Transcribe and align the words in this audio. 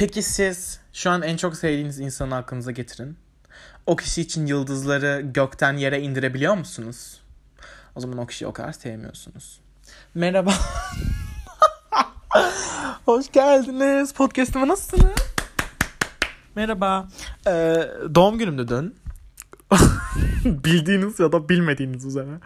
Peki 0.00 0.22
siz 0.22 0.80
şu 0.92 1.10
an 1.10 1.22
en 1.22 1.36
çok 1.36 1.56
sevdiğiniz 1.56 2.00
insanı 2.00 2.36
aklınıza 2.36 2.70
getirin. 2.70 3.16
O 3.86 3.96
kişi 3.96 4.20
için 4.20 4.46
yıldızları 4.46 5.20
gökten 5.20 5.76
yere 5.76 6.00
indirebiliyor 6.00 6.54
musunuz? 6.54 7.20
O 7.94 8.00
zaman 8.00 8.18
o 8.18 8.26
kişiyi 8.26 8.46
o 8.46 8.52
kadar 8.52 8.72
sevmiyorsunuz. 8.72 9.60
Merhaba. 10.14 10.52
Hoş 13.04 13.32
geldiniz. 13.32 14.12
Podcast'ıma 14.14 14.68
nasılsınız? 14.68 15.20
Merhaba. 16.54 17.08
Ee, 17.46 17.88
doğum 18.14 18.38
günümdü 18.38 18.68
dün. 18.68 18.96
Bildiğiniz 20.64 21.20
ya 21.20 21.32
da 21.32 21.48
bilmediğiniz 21.48 22.04
üzere. 22.04 22.40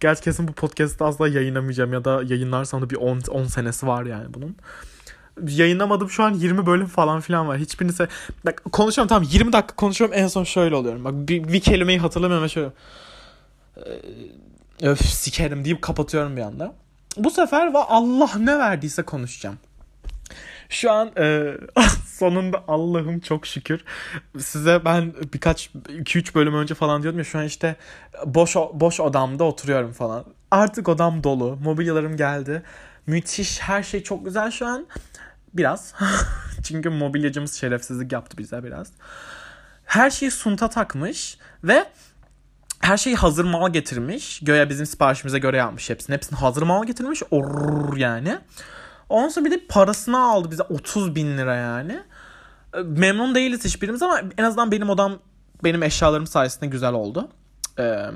Gerçi 0.00 0.22
kesin 0.22 0.48
bu 0.48 0.52
podcast'ı 0.52 1.04
asla 1.04 1.28
yayınlamayacağım 1.28 1.92
ya 1.92 2.04
da 2.04 2.22
yayınlarsam 2.22 2.82
da 2.82 2.90
bir 2.90 2.96
10, 2.96 3.20
10 3.28 3.44
senesi 3.44 3.86
var 3.86 4.04
yani 4.04 4.34
bunun. 4.34 4.56
Yayınlamadım 5.48 6.10
şu 6.10 6.22
an 6.22 6.34
20 6.34 6.66
bölüm 6.66 6.86
falan 6.86 7.20
filan 7.20 7.48
var. 7.48 7.58
Hiçbirinize... 7.58 8.08
Bak 8.46 8.62
konuşuyorum 8.72 9.08
tamam 9.08 9.28
20 9.30 9.52
dakika 9.52 9.76
konuşuyorum 9.76 10.16
en 10.18 10.26
son 10.26 10.44
şöyle 10.44 10.74
oluyorum. 10.74 11.04
Bak 11.04 11.14
bir, 11.14 11.48
bir 11.48 11.60
kelimeyi 11.60 11.98
hatırlamıyorum 11.98 12.48
şöyle... 12.48 12.68
Ee, 13.76 14.88
öf 14.88 15.00
sikerim 15.00 15.64
deyip 15.64 15.82
kapatıyorum 15.82 16.36
bir 16.36 16.42
anda. 16.42 16.74
Bu 17.16 17.30
sefer 17.30 17.72
va 17.72 17.86
Allah 17.88 18.30
ne 18.38 18.58
verdiyse 18.58 19.02
konuşacağım. 19.02 19.58
Şu 20.68 20.92
an 20.92 21.10
e, 21.18 21.54
sonunda 22.06 22.64
Allah'ım 22.68 23.20
çok 23.20 23.46
şükür. 23.46 23.84
Size 24.38 24.84
ben 24.84 25.14
birkaç 25.34 25.70
2-3 25.88 26.34
bölüm 26.34 26.54
önce 26.54 26.74
falan 26.74 27.02
diyordum 27.02 27.18
ya 27.18 27.24
şu 27.24 27.38
an 27.38 27.44
işte 27.44 27.76
boş 28.24 28.56
boş 28.56 29.00
odamda 29.00 29.44
oturuyorum 29.44 29.92
falan. 29.92 30.24
Artık 30.50 30.88
odam 30.88 31.24
dolu. 31.24 31.58
Mobilyalarım 31.64 32.16
geldi. 32.16 32.62
Müthiş 33.06 33.60
her 33.60 33.82
şey 33.82 34.02
çok 34.02 34.24
güzel 34.24 34.50
şu 34.50 34.66
an. 34.66 34.86
Biraz. 35.54 35.94
Çünkü 36.64 36.90
mobilyacımız 36.90 37.54
şerefsizlik 37.54 38.12
yaptı 38.12 38.38
bize 38.38 38.64
biraz. 38.64 38.90
Her 39.84 40.10
şeyi 40.10 40.30
sunta 40.30 40.70
takmış 40.70 41.38
ve 41.64 41.84
her 42.80 42.96
şeyi 42.96 43.16
hazır 43.16 43.44
mal 43.44 43.72
getirmiş. 43.72 44.40
Göya 44.40 44.70
bizim 44.70 44.86
siparişimize 44.86 45.38
göre 45.38 45.56
yapmış 45.56 45.90
hepsini. 45.90 46.14
Hepsini 46.14 46.38
hazır 46.38 46.62
mal 46.62 46.84
getirmiş. 46.84 47.22
Orr 47.30 47.96
yani. 47.96 48.38
Ondan 49.08 49.28
sonra 49.28 49.44
bir 49.44 49.50
de 49.50 49.66
parasını 49.68 50.18
aldı 50.18 50.50
bize 50.50 50.62
30 50.62 51.14
bin 51.14 51.38
lira 51.38 51.54
yani. 51.54 52.00
Memnun 52.84 53.34
değiliz 53.34 53.64
hiçbirimiz 53.64 54.02
ama 54.02 54.20
en 54.38 54.44
azından 54.44 54.72
benim 54.72 54.90
odam 54.90 55.18
benim 55.64 55.82
eşyalarım 55.82 56.26
sayesinde 56.26 56.66
güzel 56.66 56.92
oldu. 56.92 57.28
Ee, 57.78 58.06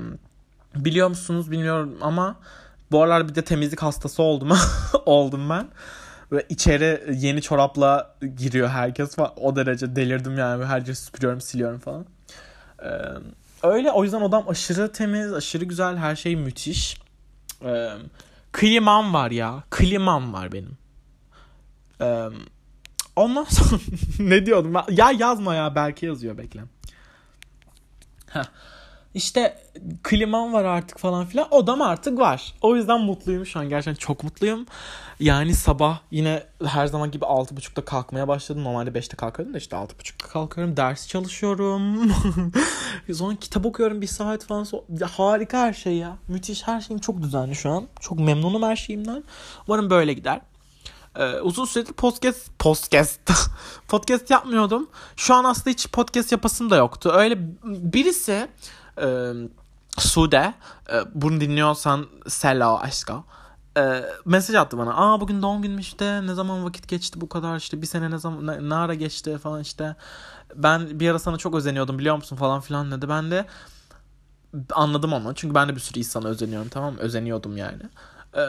biliyor 0.75 1.07
musunuz 1.07 1.51
bilmiyorum 1.51 1.97
ama 2.01 2.35
bu 2.91 3.03
aralar 3.03 3.29
bir 3.29 3.35
de 3.35 3.41
temizlik 3.41 3.81
hastası 3.81 4.23
oldum. 4.23 4.51
oldum 5.05 5.49
ben. 5.49 5.67
Ve 6.31 6.45
içeri 6.49 7.15
yeni 7.19 7.41
çorapla 7.41 8.15
giriyor 8.37 8.69
herkes. 8.69 9.15
O 9.35 9.55
derece 9.55 9.95
delirdim 9.95 10.37
yani. 10.37 10.65
Her 10.65 10.79
yeri 10.79 10.95
süpürüyorum, 10.95 11.41
siliyorum 11.41 11.79
falan. 11.79 12.05
Ee, 12.83 12.87
öyle 13.63 13.91
o 13.91 14.03
yüzden 14.03 14.21
odam 14.21 14.49
aşırı 14.49 14.91
temiz, 14.91 15.33
aşırı 15.33 15.65
güzel. 15.65 15.97
Her 15.97 16.15
şey 16.15 16.35
müthiş. 16.35 16.97
Ee, 17.63 17.89
klimam 18.51 19.13
var 19.13 19.31
ya. 19.31 19.63
Klimam 19.69 20.33
var 20.33 20.51
benim. 20.51 20.77
Ee, 22.01 22.29
ondan 23.15 23.43
sonra 23.49 23.81
ne 24.19 24.45
diyordum? 24.45 24.73
Ya 24.89 25.11
yazma 25.11 25.55
ya. 25.55 25.75
Belki 25.75 26.05
yazıyor 26.05 26.37
bekle. 26.37 26.61
Heh. 28.27 28.45
İşte 29.13 29.58
klimam 30.03 30.53
var 30.53 30.65
artık 30.65 30.99
falan 30.99 31.25
filan. 31.25 31.47
Odam 31.51 31.81
artık 31.81 32.19
var. 32.19 32.53
O 32.61 32.75
yüzden 32.75 33.01
mutluyum 33.01 33.45
şu 33.45 33.59
an. 33.59 33.69
Gerçekten 33.69 33.99
çok 33.99 34.23
mutluyum. 34.23 34.65
Yani 35.19 35.53
sabah 35.53 35.99
yine 36.11 36.43
her 36.65 36.87
zaman 36.87 37.11
gibi 37.11 37.25
6.30'da 37.25 37.85
kalkmaya 37.85 38.27
başladım. 38.27 38.63
Normalde 38.63 38.89
5'te 38.89 39.17
kalkıyordum 39.17 39.53
da 39.53 39.57
işte 39.57 39.75
6.30'da 39.75 40.27
kalkıyorum. 40.27 40.77
Ders 40.77 41.07
çalışıyorum. 41.07 42.11
Sonra 43.13 43.35
kitap 43.35 43.65
okuyorum 43.65 44.01
bir 44.01 44.07
saat 44.07 44.45
falan. 44.45 44.67
Ya, 44.99 45.07
harika 45.07 45.57
her 45.57 45.73
şey 45.73 45.93
ya. 45.93 46.17
Müthiş 46.27 46.67
her 46.67 46.81
şeyim 46.81 46.99
çok 46.99 47.21
düzenli 47.21 47.55
şu 47.55 47.69
an. 47.69 47.87
Çok 47.99 48.19
memnunum 48.19 48.63
her 48.63 48.75
şeyimden. 48.75 49.23
Umarım 49.67 49.89
böyle 49.89 50.13
gider. 50.13 50.41
Ee, 51.15 51.39
uzun 51.39 51.65
süredir 51.65 51.93
podcast 51.93 52.59
podcast 52.59 53.31
podcast 53.87 54.29
yapmıyordum. 54.29 54.89
Şu 55.15 55.33
an 55.33 55.43
aslında 55.43 55.69
hiç 55.69 55.87
podcast 55.87 56.31
yapasım 56.31 56.69
da 56.69 56.75
yoktu. 56.75 57.11
Öyle 57.13 57.37
birisi 57.63 58.47
e, 59.01 59.07
Sude 59.97 60.53
e, 60.93 60.95
bunu 61.13 61.41
dinliyorsan 61.41 62.07
sella 62.27 62.79
aşka 62.79 63.23
e, 63.77 64.05
mesaj 64.25 64.55
attı 64.55 64.77
bana. 64.77 64.93
Aa 64.95 65.21
bugün 65.21 65.41
doğum 65.41 65.61
günüm 65.61 65.79
işte 65.79 66.27
ne 66.27 66.33
zaman 66.33 66.65
vakit 66.65 66.87
geçti 66.87 67.21
bu 67.21 67.29
kadar 67.29 67.57
işte 67.57 67.81
bir 67.81 67.87
sene 67.87 68.11
ne 68.11 68.17
zaman 68.17 68.69
ne, 68.69 68.75
ara 68.75 68.93
geçti 68.93 69.37
falan 69.37 69.61
işte. 69.61 69.95
Ben 70.55 70.99
bir 70.99 71.09
ara 71.09 71.19
sana 71.19 71.37
çok 71.37 71.55
özeniyordum 71.55 71.99
biliyor 71.99 72.15
musun 72.15 72.35
falan 72.35 72.61
filan 72.61 72.91
dedi. 72.91 73.09
Ben 73.09 73.31
de 73.31 73.45
anladım 74.73 75.13
onu. 75.13 75.35
Çünkü 75.35 75.55
ben 75.55 75.69
de 75.69 75.75
bir 75.75 75.79
sürü 75.79 75.99
insana 75.99 76.27
özeniyorum 76.27 76.69
tamam 76.69 76.93
mı? 76.93 76.99
Özeniyordum 76.99 77.57
yani. 77.57 77.83
Ee, 78.33 78.41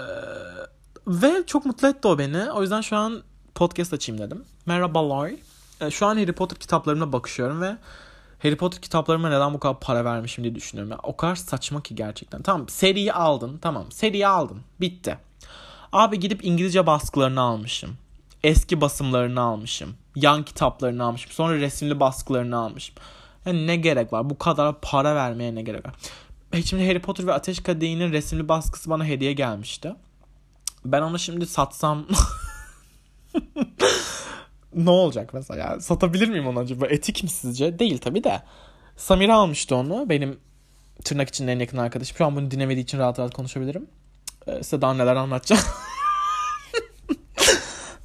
ve 1.06 1.46
çok 1.46 1.66
mutlu 1.66 1.88
etti 1.88 2.08
o 2.08 2.18
beni. 2.18 2.52
O 2.52 2.62
yüzden 2.62 2.80
şu 2.80 2.96
an 2.96 3.22
podcast 3.54 3.92
açayım 3.92 4.22
dedim. 4.22 4.44
Merhabalar. 4.66 5.32
Ee, 5.80 5.90
şu 5.90 6.06
an 6.06 6.16
Harry 6.16 6.32
Potter 6.32 6.58
kitaplarına 6.58 7.12
bakışıyorum 7.12 7.60
ve 7.60 7.76
Harry 8.42 8.56
Potter 8.56 8.80
kitaplarıma 8.82 9.28
neden 9.28 9.54
bu 9.54 9.60
kadar 9.60 9.80
para 9.80 10.04
vermişim 10.04 10.44
diye 10.44 10.54
düşünüyorum. 10.54 10.90
Yani 10.90 11.00
o 11.02 11.16
kadar 11.16 11.36
saçma 11.36 11.82
ki 11.82 11.94
gerçekten. 11.94 12.42
Tamam 12.42 12.68
seriyi 12.68 13.12
aldın. 13.12 13.58
Tamam 13.62 13.92
seriyi 13.92 14.26
aldın. 14.26 14.60
Bitti. 14.80 15.18
Abi 15.92 16.20
gidip 16.20 16.44
İngilizce 16.44 16.86
baskılarını 16.86 17.40
almışım. 17.40 17.96
Eski 18.42 18.80
basımlarını 18.80 19.40
almışım. 19.40 19.94
Yan 20.16 20.42
kitaplarını 20.42 21.04
almışım. 21.04 21.32
Sonra 21.32 21.56
resimli 21.56 22.00
baskılarını 22.00 22.58
almışım. 22.58 22.94
Yani 23.46 23.66
ne 23.66 23.76
gerek 23.76 24.12
var? 24.12 24.30
Bu 24.30 24.38
kadar 24.38 24.80
para 24.80 25.14
vermeye 25.14 25.54
ne 25.54 25.62
gerek 25.62 25.86
var? 25.86 25.94
Şimdi 26.64 26.86
Harry 26.86 27.00
Potter 27.00 27.26
ve 27.26 27.32
Ateş 27.32 27.60
Kadehi'nin 27.60 28.12
resimli 28.12 28.48
baskısı 28.48 28.90
bana 28.90 29.04
hediye 29.04 29.32
gelmişti. 29.32 29.94
Ben 30.84 31.02
onu 31.02 31.18
şimdi 31.18 31.46
satsam 31.46 32.06
ne 34.74 34.90
olacak 34.90 35.30
mesela? 35.34 35.80
Satabilir 35.80 36.28
miyim 36.28 36.46
onu 36.46 36.58
acaba? 36.58 36.86
Etik 36.86 37.22
mi 37.22 37.28
sizce? 37.28 37.78
Değil 37.78 37.98
tabii 37.98 38.24
de. 38.24 38.42
Samira 38.96 39.36
almıştı 39.36 39.76
onu. 39.76 40.08
Benim 40.08 40.38
tırnak 41.04 41.28
içinde 41.28 41.52
en 41.52 41.58
yakın 41.58 41.78
arkadaşım. 41.78 42.16
Şu 42.16 42.26
an 42.26 42.36
bunu 42.36 42.50
dinlemediği 42.50 42.84
için 42.84 42.98
rahat 42.98 43.18
rahat 43.18 43.34
konuşabilirim. 43.34 43.86
Ee, 44.46 44.62
size 44.62 44.80
daha 44.80 44.94
neler 44.94 45.16
anlatacağım. 45.16 45.62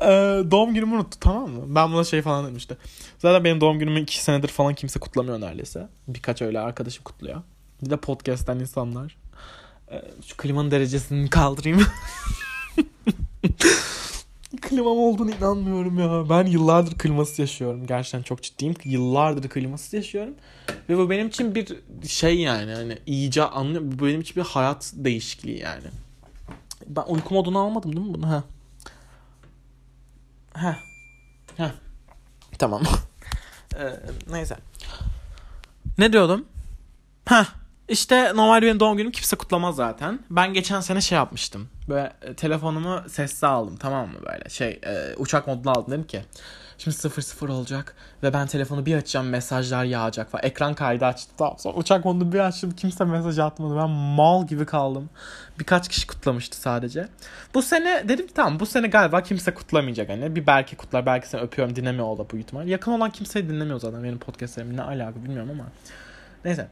ee, 0.01 0.05
doğum 0.51 0.73
günümü 0.73 0.95
unuttu 0.95 1.19
tamam 1.19 1.49
mı? 1.49 1.75
Ben 1.75 1.93
buna 1.93 2.03
şey 2.03 2.21
falan 2.21 2.47
demişti. 2.47 2.77
Zaten 3.19 3.43
benim 3.43 3.61
doğum 3.61 3.79
günümü 3.79 3.99
iki 3.99 4.23
senedir 4.23 4.47
falan 4.47 4.73
kimse 4.73 4.99
kutlamıyor 4.99 5.41
neredeyse. 5.41 5.87
Birkaç 6.07 6.41
öyle 6.41 6.59
arkadaşım 6.59 7.03
kutluyor. 7.03 7.41
Bir 7.83 7.89
de 7.89 7.97
podcast'ten 7.97 8.59
insanlar. 8.59 9.17
Ee, 9.91 10.01
şu 10.25 10.37
klimanın 10.37 10.71
derecesini 10.71 11.29
kaldırayım. 11.29 11.85
klimam 14.69 14.97
olduğunu 14.97 15.31
inanmıyorum 15.31 15.99
ya. 15.99 16.29
Ben 16.29 16.45
yıllardır 16.45 16.97
klimasız 16.97 17.39
yaşıyorum. 17.39 17.87
Gerçekten 17.87 18.21
çok 18.21 18.43
ciddiyim. 18.43 18.75
Yıllardır 18.83 19.49
klimasız 19.49 19.93
yaşıyorum. 19.93 20.33
Ve 20.89 20.97
bu 20.97 21.09
benim 21.09 21.27
için 21.27 21.55
bir 21.55 21.67
şey 22.07 22.39
yani. 22.39 22.73
Hani 22.73 22.97
iyice 23.05 23.43
anlıyor. 23.43 23.81
Bu 23.85 24.05
benim 24.05 24.21
için 24.21 24.35
bir 24.35 24.41
hayat 24.41 24.93
değişikliği 24.95 25.59
yani. 25.59 25.87
Ben 26.87 27.03
uyku 27.07 27.33
modunu 27.33 27.59
almadım 27.59 27.95
değil 27.95 28.07
mi 28.07 28.13
bunu? 28.13 28.29
Ha. 28.29 28.43
Ha. 30.53 30.77
Ha. 31.57 31.71
Tamam. 32.57 32.83
ee, 33.79 33.99
neyse. 34.31 34.57
Ne 35.97 36.13
diyordum? 36.13 36.45
Ha. 37.25 37.47
İşte 37.89 38.35
normal 38.35 38.61
benim 38.61 38.79
doğum 38.79 38.97
günüm 38.97 39.11
kimse 39.11 39.35
kutlamaz 39.35 39.75
zaten. 39.75 40.19
Ben 40.29 40.53
geçen 40.53 40.79
sene 40.79 41.01
şey 41.01 41.15
yapmıştım. 41.15 41.69
Böyle 41.89 42.13
e, 42.21 42.33
telefonumu 42.33 43.01
sessiz 43.09 43.43
aldım 43.43 43.75
tamam 43.77 44.07
mı 44.07 44.15
böyle 44.29 44.49
şey 44.49 44.79
e, 44.83 45.15
uçak 45.17 45.47
moduna 45.47 45.71
aldım 45.71 45.91
dedim 45.91 46.07
ki. 46.07 46.21
Şimdi 46.77 46.97
sıfır 46.97 47.21
sıfır 47.21 47.49
olacak 47.49 47.95
ve 48.23 48.33
ben 48.33 48.47
telefonu 48.47 48.85
bir 48.85 48.95
açacağım 48.95 49.29
mesajlar 49.29 49.83
yağacak 49.83 50.31
falan. 50.31 50.43
Ekran 50.43 50.73
kaydı 50.73 51.05
açtım 51.05 51.35
tamam 51.37 51.55
sonra 51.59 51.75
uçak 51.75 52.05
modunu 52.05 52.31
bir 52.31 52.39
açtım 52.39 52.71
kimse 52.71 53.05
mesaj 53.05 53.39
atmadı. 53.39 53.77
Ben 53.77 53.89
mal 53.89 54.47
gibi 54.47 54.65
kaldım. 54.65 55.09
Birkaç 55.59 55.87
kişi 55.89 56.07
kutlamıştı 56.07 56.57
sadece. 56.57 57.07
Bu 57.53 57.61
sene 57.61 58.09
dedim 58.09 58.27
tamam 58.35 58.59
bu 58.59 58.65
sene 58.65 58.87
galiba 58.87 59.23
kimse 59.23 59.53
kutlamayacak 59.53 60.09
hani. 60.09 60.35
Bir 60.35 60.47
belki 60.47 60.75
kutlar 60.75 61.05
belki 61.05 61.29
seni 61.29 61.41
öpüyorum 61.41 61.75
dinlemiyor 61.75 62.07
o 62.07 62.17
da 62.17 62.29
bu 62.31 62.37
ihtimal. 62.37 62.67
Yakın 62.67 62.91
olan 62.91 63.11
kimseyi 63.11 63.49
dinlemiyor 63.49 63.79
zaten 63.79 64.03
benim 64.03 64.19
podcastlerim 64.19 64.77
ne 64.77 64.81
alaka 64.81 65.23
bilmiyorum 65.23 65.49
ama. 65.51 65.65
Neyse 66.45 66.67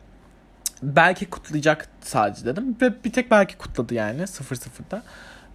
belki 0.83 1.29
kutlayacak 1.29 1.87
sadece 2.01 2.45
dedim. 2.45 2.77
Ve 2.81 3.03
bir 3.03 3.11
tek 3.11 3.31
belki 3.31 3.57
kutladı 3.57 3.93
yani 3.93 4.21
0-0'da. 4.21 5.03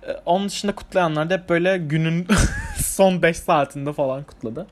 Ee, 0.07 0.13
onun 0.27 0.49
dışında 0.49 0.75
kutlayanlar 0.75 1.31
da 1.31 1.35
hep 1.35 1.49
böyle 1.49 1.79
günün 1.79 2.27
son 2.85 3.23
5 3.23 3.37
saatinde 3.37 3.93
falan 3.93 4.25
kutladı. 4.25 4.67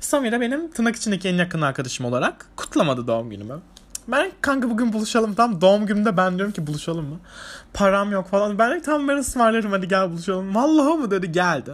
Samira 0.00 0.40
benim 0.40 0.70
tırnak 0.70 0.96
içindeki 0.96 1.28
en 1.28 1.34
yakın 1.34 1.62
arkadaşım 1.62 2.06
olarak 2.06 2.46
kutlamadı 2.56 3.06
doğum 3.06 3.30
günümü. 3.30 3.60
Ben 4.08 4.30
kanka 4.40 4.70
bugün 4.70 4.92
buluşalım 4.92 5.34
tam 5.34 5.60
doğum 5.60 5.86
günümde 5.86 6.16
ben 6.16 6.36
diyorum 6.36 6.52
ki 6.52 6.66
buluşalım 6.66 7.06
mı? 7.06 7.16
Param 7.74 8.12
yok 8.12 8.28
falan. 8.28 8.58
Ben 8.58 8.70
de 8.70 8.82
tam 8.82 9.08
ben 9.08 9.16
ısmarlarım 9.16 9.72
hadi 9.72 9.88
gel 9.88 10.10
buluşalım. 10.10 10.54
Vallahi 10.54 10.98
mı 10.98 11.10
dedi 11.10 11.32
geldi. 11.32 11.72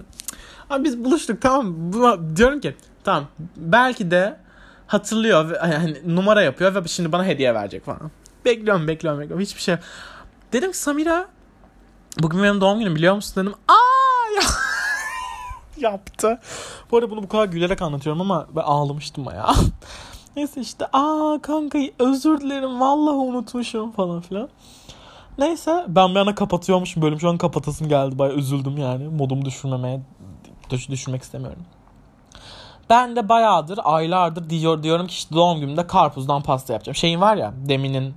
Abi 0.71 0.85
biz 0.85 1.05
buluştuk 1.05 1.41
tamam 1.41 1.93
diyorum 2.37 2.61
ki 2.61 2.77
tamam 3.05 3.29
belki 3.57 4.11
de 4.11 4.37
hatırlıyor 4.93 5.51
ve 5.51 5.73
yani 5.73 5.97
numara 6.07 6.43
yapıyor 6.43 6.75
ve 6.75 6.89
şimdi 6.89 7.13
bana 7.13 7.25
hediye 7.25 7.55
verecek 7.55 7.85
falan. 7.85 8.11
Bekliyorum 8.45 8.89
bekliyorum 8.89 9.21
bekliyorum 9.21 9.45
hiçbir 9.45 9.61
şey. 9.61 9.77
Dedim 10.53 10.73
ki 10.73 10.79
Samira 10.79 11.29
bugün 12.19 12.43
benim 12.43 12.61
doğum 12.61 12.79
günüm 12.79 12.95
biliyor 12.95 13.15
musun 13.15 13.43
dedim. 13.43 13.55
Aa 13.69 14.35
ya. 14.37 14.49
yaptı. 15.91 16.41
Bu 16.91 16.97
arada 16.97 17.11
bunu 17.11 17.23
bu 17.23 17.29
kadar 17.29 17.45
gülerek 17.45 17.83
anlatıyorum 17.83 18.21
ama 18.21 18.47
ben 18.57 18.63
ağlamıştım 18.63 19.25
ya. 19.25 19.55
Neyse 20.37 20.61
işte 20.61 20.87
aa 20.93 21.39
kanka 21.43 21.79
özür 21.99 22.41
dilerim 22.41 22.81
vallahi 22.81 23.15
unutmuşum 23.15 23.93
falan 23.93 24.21
filan. 24.21 24.49
Neyse 25.39 25.85
ben 25.89 26.11
bir 26.15 26.21
ana 26.21 26.35
kapatıyormuşum 26.35 27.03
bölüm. 27.03 27.21
Şu 27.21 27.29
an 27.29 27.39
kapatasım 27.39 27.89
geldi. 27.89 28.19
Bayağı 28.19 28.37
üzüldüm 28.37 28.77
yani. 28.79 29.09
Modumu 29.09 29.45
düşürmemeye 29.45 30.01
düş, 30.71 30.89
düşürmek 30.89 31.23
istemiyorum. 31.23 31.63
Ben 32.91 33.17
de 33.17 33.29
bayağıdır, 33.29 33.81
aylardır 33.85 34.51
diyor 34.51 34.83
diyorum 34.83 35.07
ki 35.07 35.13
işte 35.13 35.35
doğum 35.35 35.61
günümde 35.61 35.87
karpuzdan 35.87 36.43
pasta 36.43 36.73
yapacağım. 36.73 36.97
Şeyin 36.97 37.21
var 37.21 37.37
ya 37.37 37.53
Demi'nin 37.69 38.15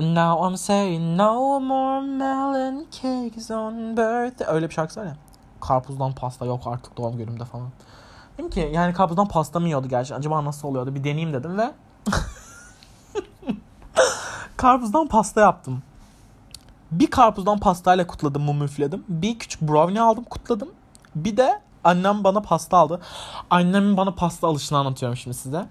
Now 0.00 0.48
I'm 0.48 0.56
saying 0.56 1.20
no 1.20 1.60
more 1.60 2.06
melon 2.06 2.86
cakes 2.90 3.50
on 3.50 3.96
birthday. 3.96 4.54
Öyle 4.54 4.68
bir 4.68 4.74
şarkısı 4.74 5.00
var 5.00 5.06
ya. 5.06 5.16
Karpuzdan 5.60 6.12
pasta 6.12 6.46
yok 6.46 6.60
artık 6.66 6.96
doğum 6.96 7.16
günümde 7.16 7.44
falan. 7.44 7.68
Dedim 8.34 8.50
ki 8.50 8.70
yani 8.72 8.94
karpuzdan 8.94 9.28
pasta 9.28 9.60
mı 9.60 9.66
yiyordu 9.66 9.88
gerçi? 9.88 10.14
Acaba 10.14 10.44
nasıl 10.44 10.68
oluyordu? 10.68 10.94
Bir 10.94 11.04
deneyeyim 11.04 11.32
dedim 11.32 11.58
ve 11.58 11.72
karpuzdan 14.56 15.06
pasta 15.06 15.40
yaptım. 15.40 15.82
Bir 16.90 17.10
karpuzdan 17.10 17.58
pastayla 17.58 18.06
kutladım, 18.06 18.42
mum 18.42 18.62
üfledim. 18.62 19.04
Bir 19.08 19.38
küçük 19.38 19.60
brownie 19.60 20.00
aldım, 20.00 20.24
kutladım. 20.24 20.68
Bir 21.14 21.36
de 21.36 21.60
annem 21.84 22.24
bana 22.24 22.40
pasta 22.40 22.76
aldı. 22.76 23.00
Annemin 23.50 23.96
bana 23.96 24.10
pasta 24.10 24.46
alışını 24.46 24.78
anlatıyorum 24.78 25.16
şimdi 25.16 25.36
size. 25.36 25.66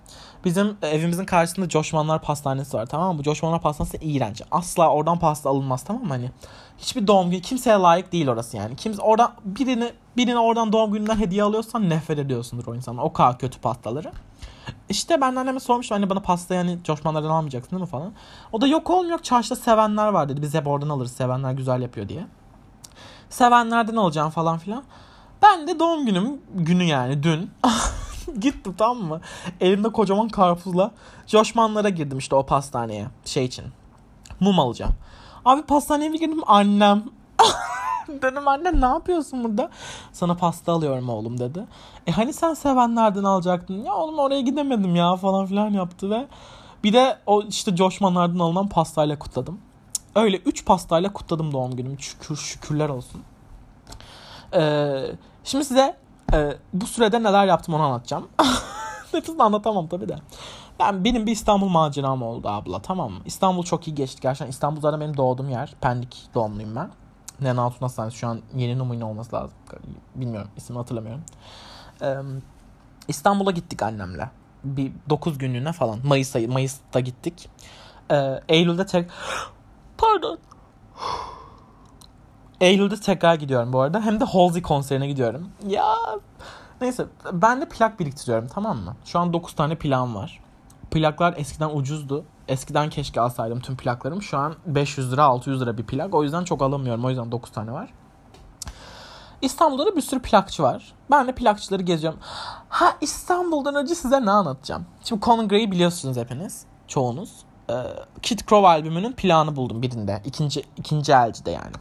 Bizim 0.46 0.78
evimizin 0.82 1.26
karşısında 1.26 1.70
Coşmanlar 1.70 2.22
Pastanesi 2.22 2.78
var 2.78 2.86
tamam 2.86 3.14
mı? 3.14 3.20
Bu 3.20 3.24
Coşmanlar 3.24 3.62
Pastanesi 3.62 3.98
iğrenç. 3.98 4.42
Asla 4.52 4.90
oradan 4.90 5.20
pasta 5.20 5.50
alınmaz 5.50 5.84
tamam 5.84 6.04
mı? 6.04 6.10
Hani 6.10 6.32
hiçbir 6.78 7.08
doğum 7.08 7.32
günü 7.32 7.42
kimseye 7.42 7.78
layık 7.78 8.12
değil 8.12 8.28
orası 8.28 8.58
yani. 8.58 8.76
Kimse 8.76 9.02
oradan 9.02 9.34
birini 9.46 9.94
birini 10.18 10.40
oradan 10.40 10.74
doğum 10.74 10.94
gününden 10.94 11.18
hediye 11.18 11.44
alıyorsan 11.44 11.90
nefret 11.90 12.20
ediyorsundur 12.20 12.68
o 12.68 12.76
insanlar. 12.76 13.04
O 13.04 13.14
kadar 13.14 13.40
kötü 13.40 13.60
pastaları. 13.60 14.12
İşte 14.90 15.22
ben 15.22 15.36
anneme 15.36 15.60
sormuştum 15.60 15.98
hani 15.98 16.10
bana 16.10 16.20
pasta 16.20 16.56
yani 16.56 16.80
coşmanlardan 16.84 17.30
almayacaksın 17.30 17.72
değil 17.72 17.82
mi 17.82 17.88
falan. 17.88 18.14
O 18.52 18.62
da 18.62 18.68
yok 18.68 18.90
oğlum 18.90 19.10
yok 19.10 19.24
çarşıda 19.24 19.56
sevenler 19.56 20.08
var 20.08 20.30
dedi. 20.30 20.42
Biz 20.42 20.54
hep 20.54 20.68
oradan 20.68 20.90
alırız 20.90 21.12
sevenler 21.12 21.52
güzel 21.52 21.82
yapıyor 21.82 22.10
diye. 22.10 22.28
Sevenlerden 23.30 23.96
alacağım 23.96 24.30
falan 24.30 24.58
filan. 24.58 24.84
Ben 25.44 25.68
de 25.68 25.80
doğum 25.80 26.06
günüm 26.06 26.42
günü 26.54 26.84
yani 26.84 27.24
dün 27.24 27.52
gittim 28.40 28.76
tamam 28.78 28.98
mı? 28.98 29.22
Elimde 29.62 29.90
kocaman 29.90 30.28
karpuzla 30.30 30.92
coşmanlara 31.28 31.90
girdim 31.90 32.18
işte 32.18 32.36
o 32.36 32.46
pastaneye 32.46 33.08
şey 33.26 33.46
için. 33.46 33.66
Mum 34.40 34.60
alacağım. 34.60 34.94
Abi 35.46 35.62
pastaneye 35.62 36.14
bir 36.14 36.20
girdim 36.20 36.42
annem 36.48 37.04
Dedim 38.08 38.48
anne 38.48 38.82
ne 38.82 38.86
yapıyorsun 38.86 39.44
burada? 39.44 39.70
Sana 40.12 40.36
pasta 40.36 40.72
alıyorum 40.72 41.10
oğlum 41.10 41.40
dedi. 41.40 41.66
E 42.08 42.12
hani 42.12 42.34
sen 42.34 42.54
sevenlerden 42.54 43.24
alacaktın. 43.24 43.84
Ya 43.84 43.94
oğlum 43.94 44.20
oraya 44.20 44.42
gidemedim 44.42 44.96
ya 44.96 45.16
falan 45.16 45.46
filan 45.46 45.70
yaptı 45.70 46.10
ve 46.10 46.28
bir 46.84 46.94
de 46.94 47.18
o 47.26 47.42
işte 47.42 47.76
coşmanlardan 47.76 48.40
alınan 48.40 48.68
pastayla 48.68 49.20
kutladım. 49.20 49.60
Öyle 50.16 50.38
3 50.38 50.66
pastayla 50.66 51.14
kutladım 51.14 51.52
doğum 51.52 51.76
günümü. 51.76 52.00
Şükür 52.00 52.36
şükürler 52.36 52.90
olsun. 52.90 53.22
Ee, 54.54 55.06
şimdi 55.44 55.66
size 55.66 55.98
e, 56.34 56.58
bu 56.74 56.88
sürede 56.88 57.24
neler 57.24 57.46
yaptım 57.46 57.76
onu 57.76 57.84
anlatacağım. 57.84 58.28
Hepsini 59.12 59.44
anlatamam 59.44 59.88
tabii 59.88 60.10
de. 60.10 60.16
Ben 60.80 61.04
benim 61.04 61.26
bir 61.26 61.32
İstanbul 61.32 61.68
maceram 61.68 62.24
oldu 62.24 62.48
abla 62.50 62.80
tamam 62.80 63.12
mı? 63.12 63.20
İstanbul 63.26 63.64
çok 63.64 63.88
iyi 63.88 63.96
geçti 63.96 64.22
gerçekten. 64.22 64.50
İstanbul 64.50 64.82
zaten 64.82 65.00
benim 65.00 65.18
doğduğum 65.18 65.50
yer. 65.50 65.76
Pendik 65.82 66.28
doğumluyum 66.36 66.76
ben. 66.76 66.90
Nene 67.42 67.60
Hatun 67.60 67.80
Hastanesi 67.80 68.18
şu 68.18 68.28
an 68.28 68.42
yeni 68.56 68.78
numune 68.78 69.06
olması 69.06 69.36
lazım. 69.36 69.58
Bilmiyorum 70.16 70.50
ismini 70.58 70.78
hatırlamıyorum. 70.78 71.24
Ee, 72.02 72.16
İstanbul'a 73.08 73.52
gittik 73.52 73.84
annemle. 73.84 74.30
Bir 74.64 74.92
9 75.10 75.38
günlüğüne 75.38 75.72
falan. 75.74 76.00
Mayıs 76.04 76.36
ayı, 76.36 76.52
Mayıs'ta 76.52 77.00
gittik. 77.00 77.50
Ee, 78.12 78.40
Eylül'de 78.50 78.86
tek... 78.86 79.10
Pardon. 79.98 80.40
Eylül'de 82.64 83.00
tekrar 83.00 83.36
gidiyorum 83.36 83.74
bu 83.74 83.82
arada. 83.82 84.02
Hem 84.02 84.20
de 84.20 84.24
Halsey 84.26 84.62
konserine 84.62 85.08
gidiyorum. 85.08 85.50
Ya 85.68 85.96
neyse 86.82 87.06
ben 87.32 87.62
de 87.62 87.70
plak 87.70 88.00
biriktiriyorum 88.00 88.48
tamam 88.48 88.78
mı? 88.78 88.96
Şu 89.06 89.20
an 89.20 89.34
9 89.34 89.54
tane 89.56 89.76
plağım 89.76 90.16
var. 90.16 90.40
Plaklar 90.92 91.34
eskiden 91.38 91.70
ucuzdu. 91.70 92.26
Eskiden 92.48 92.90
keşke 92.90 93.22
alsaydım 93.22 93.60
tüm 93.60 93.78
plaklarım. 93.78 94.22
Şu 94.22 94.38
an 94.38 94.56
500 94.66 95.12
lira 95.12 95.24
600 95.24 95.62
lira 95.62 95.78
bir 95.78 95.84
plak. 95.84 96.16
O 96.16 96.24
yüzden 96.24 96.44
çok 96.44 96.62
alamıyorum. 96.62 97.06
O 97.06 97.10
yüzden 97.10 97.32
9 97.32 97.52
tane 97.52 97.72
var. 97.72 97.90
İstanbul'da 99.42 99.86
da 99.86 99.96
bir 99.96 100.02
sürü 100.02 100.22
plakçı 100.22 100.64
var. 100.64 100.94
Ben 101.12 101.28
de 101.28 101.36
plakçıları 101.36 101.82
geziyorum. 101.82 102.20
Ha 102.70 102.94
İstanbul'dan 103.02 103.76
önce 103.76 103.96
size 103.96 104.26
ne 104.26 104.32
anlatacağım? 104.32 104.86
Şimdi 105.04 105.22
Conan 105.22 105.48
Gray'i 105.48 105.72
biliyorsunuz 105.72 106.18
hepiniz. 106.18 106.66
Çoğunuz. 106.88 107.32
Ee, 107.70 107.74
Kid 108.22 108.40
Crow 108.40 108.68
albümünün 108.68 109.12
plağını 109.12 109.56
buldum 109.56 109.82
birinde. 109.82 110.22
İkinci, 110.26 110.64
ikinci 110.78 111.12
elcide 111.12 111.52
yani. 111.52 111.74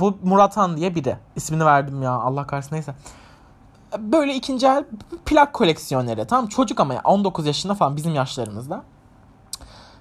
Bu 0.00 0.18
Murat 0.22 0.56
Han 0.56 0.76
diye 0.76 0.94
biri. 0.94 1.16
İsmini 1.36 1.64
verdim 1.64 2.02
ya 2.02 2.10
Allah 2.10 2.46
kahretsin 2.46 2.74
neyse. 2.74 2.94
Böyle 3.98 4.34
ikinci 4.34 4.66
el 4.66 4.84
plak 5.26 5.52
koleksiyoneri. 5.52 6.26
Tamam 6.26 6.46
çocuk 6.46 6.80
ama 6.80 6.94
ya 6.94 7.00
19 7.04 7.46
yaşında 7.46 7.74
falan 7.74 7.96
bizim 7.96 8.14
yaşlarımızda. 8.14 8.82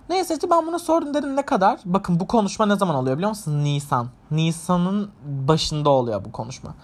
Neyse 0.10 0.34
işte 0.34 0.50
ben 0.50 0.68
bunu 0.68 0.80
sordum 0.80 1.14
dedim 1.14 1.36
ne 1.36 1.42
kadar. 1.42 1.80
Bakın 1.86 2.20
bu 2.20 2.28
konuşma 2.28 2.66
ne 2.66 2.76
zaman 2.76 2.96
oluyor 2.96 3.16
biliyor 3.18 3.30
musun? 3.30 3.64
Nisan. 3.64 4.08
Nisan'ın 4.32 5.12
başında 5.26 5.90
oluyor 5.90 6.26
bu 6.26 6.32
konuşma. 6.32 6.76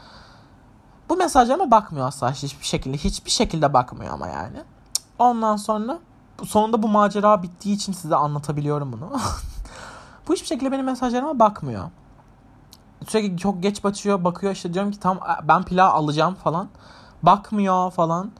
Bu 1.10 1.16
mesajlarıma 1.16 1.72
bakmıyor 1.72 2.08
asla 2.08 2.32
hiçbir 2.32 2.66
şekilde. 2.66 2.98
Hiçbir 2.98 3.32
şekilde 3.32 3.74
bakmıyor 3.74 4.14
ama 4.14 4.28
yani. 4.28 4.58
Ondan 5.20 5.56
sonra 5.56 6.00
sonunda 6.46 6.84
bu 6.84 6.88
macera 6.88 7.44
bittiği 7.44 7.76
için 7.76 7.94
size 7.94 8.16
anlatabiliyorum 8.16 8.94
bunu. 8.94 9.10
bu 10.28 10.34
hiçbir 10.34 10.48
şekilde 10.48 10.72
benim 10.72 10.86
mesajlarıma 10.86 11.40
bakmıyor. 11.40 11.90
Sürekli 13.08 13.38
çok 13.38 13.64
geç 13.64 13.84
batıyor 13.84 14.24
bakıyor 14.24 14.54
işte 14.54 14.74
diyorum 14.74 14.92
ki 14.92 15.00
tam 15.00 15.20
ben 15.44 15.64
pilav 15.64 15.90
alacağım 15.90 16.36
falan. 16.36 16.70
Bakmıyor 17.24 17.92
falan. 17.92 18.32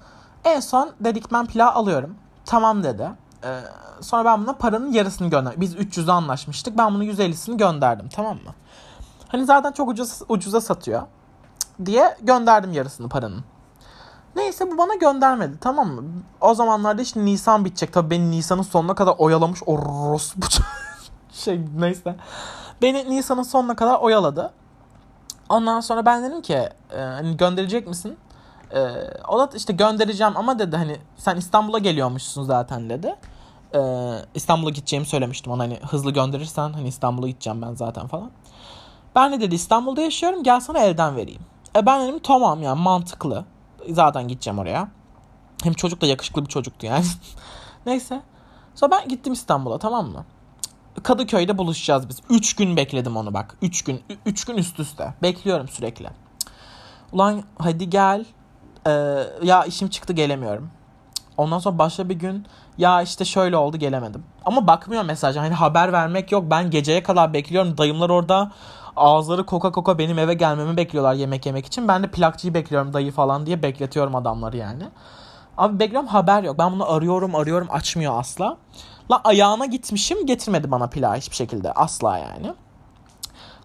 En 0.46 0.60
son 0.60 0.92
dedik 1.00 1.32
ben 1.32 1.46
pilav 1.46 1.76
alıyorum. 1.76 2.16
Tamam 2.46 2.84
dedi. 2.84 3.10
Ee, 3.44 3.62
sonra 4.02 4.26
ben 4.26 4.44
buna 4.44 4.54
paranın 4.54 4.92
yarısını 4.92 5.30
gönderdim. 5.30 5.62
Biz 5.62 5.76
300'e 5.76 6.12
anlaşmıştık. 6.12 6.78
Ben 6.78 6.94
bunu 6.94 7.04
150'sini 7.04 7.58
gönderdim 7.58 8.10
tamam 8.10 8.36
mı? 8.36 8.54
Hani 9.28 9.46
zaten 9.46 9.72
çok 9.72 9.90
ucuz, 9.90 10.22
ucuza 10.30 10.62
satıyor. 10.62 11.02
Diye 11.86 12.18
gönderdim 12.22 12.74
yarısını 12.74 13.10
paranın. 13.10 13.44
Neyse 14.36 14.72
bu 14.72 14.78
bana 14.78 14.96
göndermedi 14.96 15.58
tamam 15.62 15.88
mı? 15.88 16.04
O 16.42 16.54
zamanlarda 16.54 17.02
işte 17.02 17.26
Nisan 17.26 17.66
bitecek. 17.66 17.94
Tabii 17.94 18.10
beni 18.10 18.32
Nisan'ın 18.32 18.62
sonuna 18.62 18.96
kadar 18.96 19.16
oyalamış 19.18 19.60
o 19.66 19.78
bu 19.78 20.46
şey 21.34 21.62
neyse. 21.78 22.16
Beni 22.82 23.10
Nisan'ın 23.10 23.44
sonuna 23.44 23.76
kadar 23.76 24.00
oyaladı. 24.00 24.54
Ondan 25.50 25.80
sonra 25.80 26.06
ben 26.06 26.24
dedim 26.24 26.42
ki 26.42 26.54
e, 26.54 26.98
hani 26.98 27.38
gönderecek 27.38 27.88
misin? 27.88 28.18
E, 28.74 28.80
o 29.28 29.40
da 29.40 29.50
işte 29.56 29.74
göndereceğim 29.74 30.38
ama 30.38 30.60
dedi 30.60 30.78
hani 30.78 30.98
sen 31.18 31.36
İstanbul'a 31.36 31.80
geliyormuşsun 31.80 32.44
zaten 32.44 32.90
dedi. 32.90 33.16
E, 33.76 33.80
İstanbul'a 34.36 34.70
gideceğimi 34.70 35.06
söylemiştim 35.06 35.52
ona 35.52 35.64
hani 35.64 35.80
hızlı 35.90 36.12
gönderirsen 36.12 36.74
hani 36.74 36.88
İstanbul'a 36.88 37.28
gideceğim 37.28 37.62
ben 37.62 37.74
zaten 37.74 38.08
falan. 38.08 38.32
Ben 39.16 39.32
de 39.32 39.42
dedi 39.42 39.56
İstanbul'da 39.56 40.02
yaşıyorum 40.02 40.44
gel 40.44 40.60
sana 40.60 40.80
elden 40.80 41.16
vereyim. 41.16 41.42
E 41.76 41.86
ben 41.86 42.08
dedim 42.08 42.20
tamam 42.20 42.62
yani 42.64 42.82
mantıklı. 42.82 43.46
Zaten 43.90 44.28
gideceğim 44.28 44.60
oraya. 44.60 44.88
Hem 45.64 45.74
çocuk 45.74 46.02
da 46.02 46.06
yakışıklı 46.06 46.42
bir 46.42 46.50
çocuktu 46.50 46.86
yani. 46.86 47.06
Neyse. 47.86 48.22
Sonra 48.76 48.92
ben 48.92 49.08
gittim 49.08 49.34
İstanbul'a 49.34 49.78
tamam 49.78 50.08
mı? 50.08 50.26
Kadıköy'de 51.04 51.58
buluşacağız 51.58 52.10
biz. 52.10 52.20
3 52.30 52.56
gün 52.56 52.78
bekledim 52.78 53.18
onu 53.18 53.34
bak. 53.34 53.58
3 53.62 53.84
gün. 53.84 54.04
3 54.26 54.46
gün 54.46 54.58
üst 54.58 54.80
üste. 54.80 55.14
Bekliyorum 55.22 55.68
sürekli. 55.68 56.10
Ulan 57.12 57.44
hadi 57.58 57.90
gel. 57.90 58.26
Ee, 58.88 58.92
ya 59.44 59.64
işim 59.64 59.88
çıktı 59.90 60.14
gelemiyorum. 60.14 60.70
Ondan 61.38 61.60
sonra 61.60 61.78
başka 61.78 62.10
bir 62.10 62.16
gün 62.16 62.46
ya 62.78 63.02
işte 63.02 63.26
şöyle 63.26 63.58
oldu 63.58 63.78
gelemedim. 63.78 64.24
Ama 64.46 64.68
bakmıyor 64.68 65.04
mesaj. 65.04 65.36
Hani 65.36 65.54
haber 65.54 65.94
vermek 65.94 66.32
yok. 66.32 66.44
Ben 66.50 66.72
geceye 66.72 67.04
kadar 67.04 67.34
bekliyorum. 67.34 67.78
Dayımlar 67.78 68.10
orada 68.10 68.52
ağızları 68.96 69.46
koka 69.46 69.72
koka 69.72 69.98
benim 69.98 70.20
eve 70.20 70.34
gelmemi 70.34 70.78
bekliyorlar 70.78 71.14
yemek 71.14 71.46
yemek 71.46 71.66
için. 71.66 71.88
Ben 71.88 72.04
de 72.04 72.12
plakçıyı 72.12 72.54
bekliyorum 72.54 72.94
dayı 72.94 73.12
falan 73.12 73.46
diye 73.46 73.64
bekletiyorum 73.64 74.16
adamları 74.16 74.58
yani. 74.58 74.84
Abi 75.58 75.80
bekliyorum 75.80 76.08
haber 76.08 76.44
yok. 76.44 76.60
Ben 76.60 76.72
bunu 76.72 76.92
arıyorum 76.92 77.36
arıyorum 77.36 77.68
açmıyor 77.72 78.20
asla. 78.20 78.58
La 79.12 79.22
ayağına 79.24 79.66
gitmişim 79.66 80.26
getirmedi 80.26 80.72
bana 80.72 80.88
pilav 80.88 81.16
hiçbir 81.16 81.36
şekilde 81.36 81.72
asla 81.72 82.18
yani. 82.18 82.54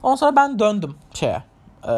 Ondan 0.02 0.16
sonra 0.16 0.36
ben 0.36 0.58
döndüm 0.58 0.96
şeye 1.14 1.42
Ee, 1.84 1.92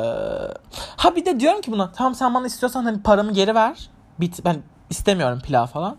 ha 0.97 1.17
bir 1.17 1.25
de 1.25 1.41
diyorum 1.41 1.61
ki 1.61 1.73
buna 1.73 1.93
tamam 1.93 2.15
sen 2.15 2.35
bana 2.35 2.47
istiyorsan 2.47 2.85
hani 2.85 3.03
paramı 3.03 3.33
geri 3.33 3.55
ver. 3.55 3.91
Bit, 4.21 4.45
ben 4.45 4.63
istemiyorum 4.91 5.41
pilav 5.41 5.67
falan. 5.67 5.97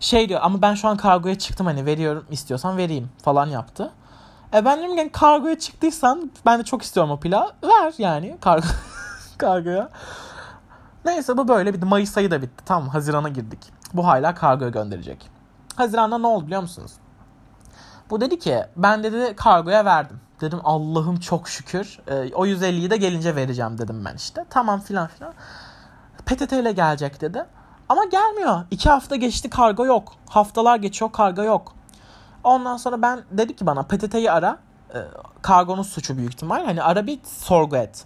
Şey 0.00 0.28
diyor 0.28 0.40
ama 0.42 0.62
ben 0.62 0.74
şu 0.74 0.88
an 0.88 0.96
kargoya 0.96 1.38
çıktım 1.38 1.66
hani 1.66 1.86
veriyorum 1.86 2.26
istiyorsan 2.30 2.76
vereyim 2.76 3.10
falan 3.22 3.46
yaptı. 3.46 3.90
E 4.54 4.64
ben 4.64 4.78
dedim 4.78 4.98
yani 4.98 5.12
kargoya 5.12 5.58
çıktıysan 5.58 6.30
ben 6.46 6.58
de 6.58 6.64
çok 6.64 6.82
istiyorum 6.82 7.12
o 7.12 7.20
pilav. 7.20 7.46
Ver 7.62 7.94
yani 7.98 8.36
kargo 8.40 8.66
kargoya. 9.38 9.88
Neyse 11.04 11.36
bu 11.36 11.48
böyle 11.48 11.74
bir 11.74 11.82
Mayıs 11.82 12.16
ayı 12.16 12.30
da 12.30 12.42
bitti. 12.42 12.64
Tamam 12.64 12.88
Haziran'a 12.88 13.28
girdik. 13.28 13.60
Bu 13.94 14.06
hala 14.06 14.34
kargoya 14.34 14.70
gönderecek. 14.70 15.39
Haziran'da 15.80 16.18
ne 16.18 16.26
oldu 16.26 16.46
biliyor 16.46 16.62
musunuz? 16.62 16.92
Bu 18.10 18.20
dedi 18.20 18.38
ki 18.38 18.64
ben 18.76 19.02
dedi 19.02 19.36
kargoya 19.36 19.84
verdim. 19.84 20.20
Dedim 20.40 20.60
Allah'ım 20.64 21.20
çok 21.20 21.48
şükür. 21.48 22.00
E, 22.08 22.34
o 22.34 22.46
150'yi 22.46 22.90
de 22.90 22.96
gelince 22.96 23.36
vereceğim 23.36 23.78
dedim 23.78 24.04
ben 24.04 24.14
işte. 24.14 24.44
Tamam 24.50 24.80
filan 24.80 25.06
filan. 25.06 25.34
PTT 26.26 26.52
ile 26.52 26.72
gelecek 26.72 27.20
dedi. 27.20 27.46
Ama 27.88 28.04
gelmiyor. 28.04 28.64
İki 28.70 28.90
hafta 28.90 29.16
geçti 29.16 29.50
kargo 29.50 29.86
yok. 29.86 30.12
Haftalar 30.28 30.76
geçiyor 30.76 31.12
kargo 31.12 31.42
yok. 31.42 31.72
Ondan 32.44 32.76
sonra 32.76 33.02
ben 33.02 33.20
dedi 33.30 33.56
ki 33.56 33.66
bana 33.66 33.82
PTT'yi 33.82 34.30
ara. 34.30 34.58
E, 34.94 34.98
kargonun 35.42 35.82
suçu 35.82 36.16
büyük 36.16 36.32
ihtimal. 36.32 36.64
Hani 36.64 36.82
ara 36.82 37.06
bir 37.06 37.20
sorgu 37.24 37.76
et. 37.76 38.04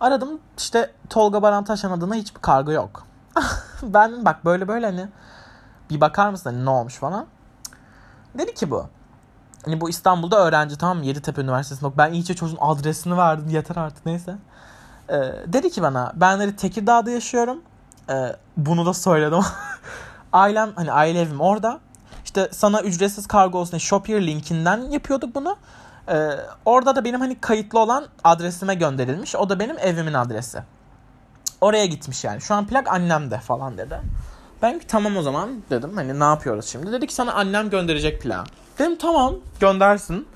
Aradım 0.00 0.40
işte 0.58 0.90
Tolga 1.10 1.42
Barantaşan 1.42 1.90
adına 1.90 2.14
hiçbir 2.14 2.40
kargo 2.40 2.72
yok. 2.72 3.06
ben 3.82 4.24
bak 4.24 4.44
böyle 4.44 4.68
böyle 4.68 4.86
hani 4.86 5.08
bir 5.90 6.00
bakar 6.00 6.30
mısın 6.30 6.50
hani 6.50 6.64
ne 6.64 6.70
olmuş 6.70 6.94
falan. 6.94 7.26
Dedi 8.38 8.54
ki 8.54 8.70
bu. 8.70 8.86
Hani 9.64 9.80
bu 9.80 9.90
İstanbul'da 9.90 10.46
öğrenci 10.46 10.78
tamam? 10.78 11.02
Yeditepe 11.02 11.42
Üniversitesi'nde. 11.42 11.98
Ben 11.98 12.12
iyice 12.12 12.34
çocuğun 12.34 12.58
adresini 12.60 13.16
verdim. 13.16 13.48
Yeter 13.48 13.76
artık 13.76 14.06
neyse. 14.06 14.36
Ee, 15.08 15.14
dedi 15.46 15.70
ki 15.70 15.82
bana 15.82 16.12
ben 16.14 16.40
dedi 16.40 16.56
Tekirdağ'da 16.56 17.10
yaşıyorum. 17.10 17.62
Ee, 18.10 18.36
bunu 18.56 18.86
da 18.86 18.94
söyledim. 18.94 19.40
Ailem 20.32 20.70
hani 20.76 20.92
aile 20.92 21.20
evim 21.20 21.40
orada. 21.40 21.80
İşte 22.24 22.48
sana 22.52 22.80
ücretsiz 22.80 23.26
kargo 23.26 23.58
olsun. 23.58 23.78
Shopier 23.78 24.26
linkinden 24.26 24.90
yapıyorduk 24.90 25.34
bunu. 25.34 25.56
Ee, 26.08 26.30
orada 26.64 26.96
da 26.96 27.04
benim 27.04 27.20
hani 27.20 27.40
kayıtlı 27.40 27.78
olan 27.78 28.06
adresime 28.24 28.74
gönderilmiş. 28.74 29.36
O 29.36 29.48
da 29.48 29.58
benim 29.58 29.78
evimin 29.78 30.14
adresi. 30.14 30.62
Oraya 31.60 31.86
gitmiş 31.86 32.24
yani. 32.24 32.40
Şu 32.40 32.54
an 32.54 32.66
plak 32.66 32.88
annemde 32.88 33.38
falan 33.38 33.78
dedi. 33.78 34.00
Ben 34.62 34.78
ki 34.78 34.86
tamam 34.86 35.16
o 35.16 35.22
zaman 35.22 35.62
dedim. 35.70 35.92
Hani 35.94 36.20
ne 36.20 36.24
yapıyoruz 36.24 36.66
şimdi? 36.66 36.92
Dedi 36.92 37.06
ki 37.06 37.14
sana 37.14 37.32
annem 37.32 37.70
gönderecek 37.70 38.22
plak. 38.22 38.46
Dedim 38.78 38.96
tamam 38.96 39.34
göndersin. 39.60 40.26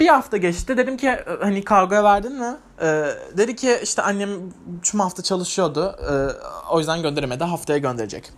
Bir 0.00 0.08
hafta 0.08 0.36
geçti. 0.36 0.76
Dedim 0.76 0.96
ki 0.96 1.10
hani 1.40 1.64
kargoya 1.64 2.04
verdin 2.04 2.32
mi? 2.32 2.56
Ee, 2.82 3.04
dedi 3.36 3.56
ki 3.56 3.78
işte 3.82 4.02
annem 4.02 4.30
tüm 4.82 5.00
hafta 5.00 5.22
çalışıyordu. 5.22 5.96
Ee, 6.10 6.72
o 6.72 6.78
yüzden 6.78 7.02
gönderemedi. 7.02 7.44
Haftaya 7.44 7.78
gönderecek. 7.78 8.32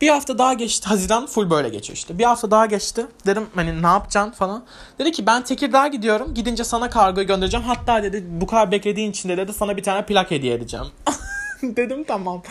Bir 0.00 0.08
hafta 0.08 0.38
daha 0.38 0.54
geçti. 0.54 0.88
Haziran 0.88 1.26
full 1.26 1.50
böyle 1.50 1.68
geçiyor 1.68 1.96
işte. 1.96 2.18
Bir 2.18 2.24
hafta 2.24 2.50
daha 2.50 2.66
geçti. 2.66 3.06
Dedim 3.26 3.46
hani 3.54 3.82
ne 3.82 3.86
yapacaksın 3.86 4.32
falan. 4.32 4.64
Dedi 4.98 5.12
ki 5.12 5.26
ben 5.26 5.42
Tekirdağ'a 5.42 5.86
gidiyorum. 5.86 6.34
Gidince 6.34 6.64
sana 6.64 6.90
kargoyu 6.90 7.26
göndereceğim. 7.26 7.66
Hatta 7.66 8.02
dedi 8.02 8.24
bu 8.28 8.46
kadar 8.46 8.70
beklediğin 8.70 9.10
için 9.10 9.28
de 9.28 9.36
dedi 9.36 9.52
sana 9.52 9.76
bir 9.76 9.82
tane 9.82 10.06
plak 10.06 10.30
hediye 10.30 10.54
edeceğim. 10.54 10.86
Dedim 11.62 12.04
tamam. 12.04 12.42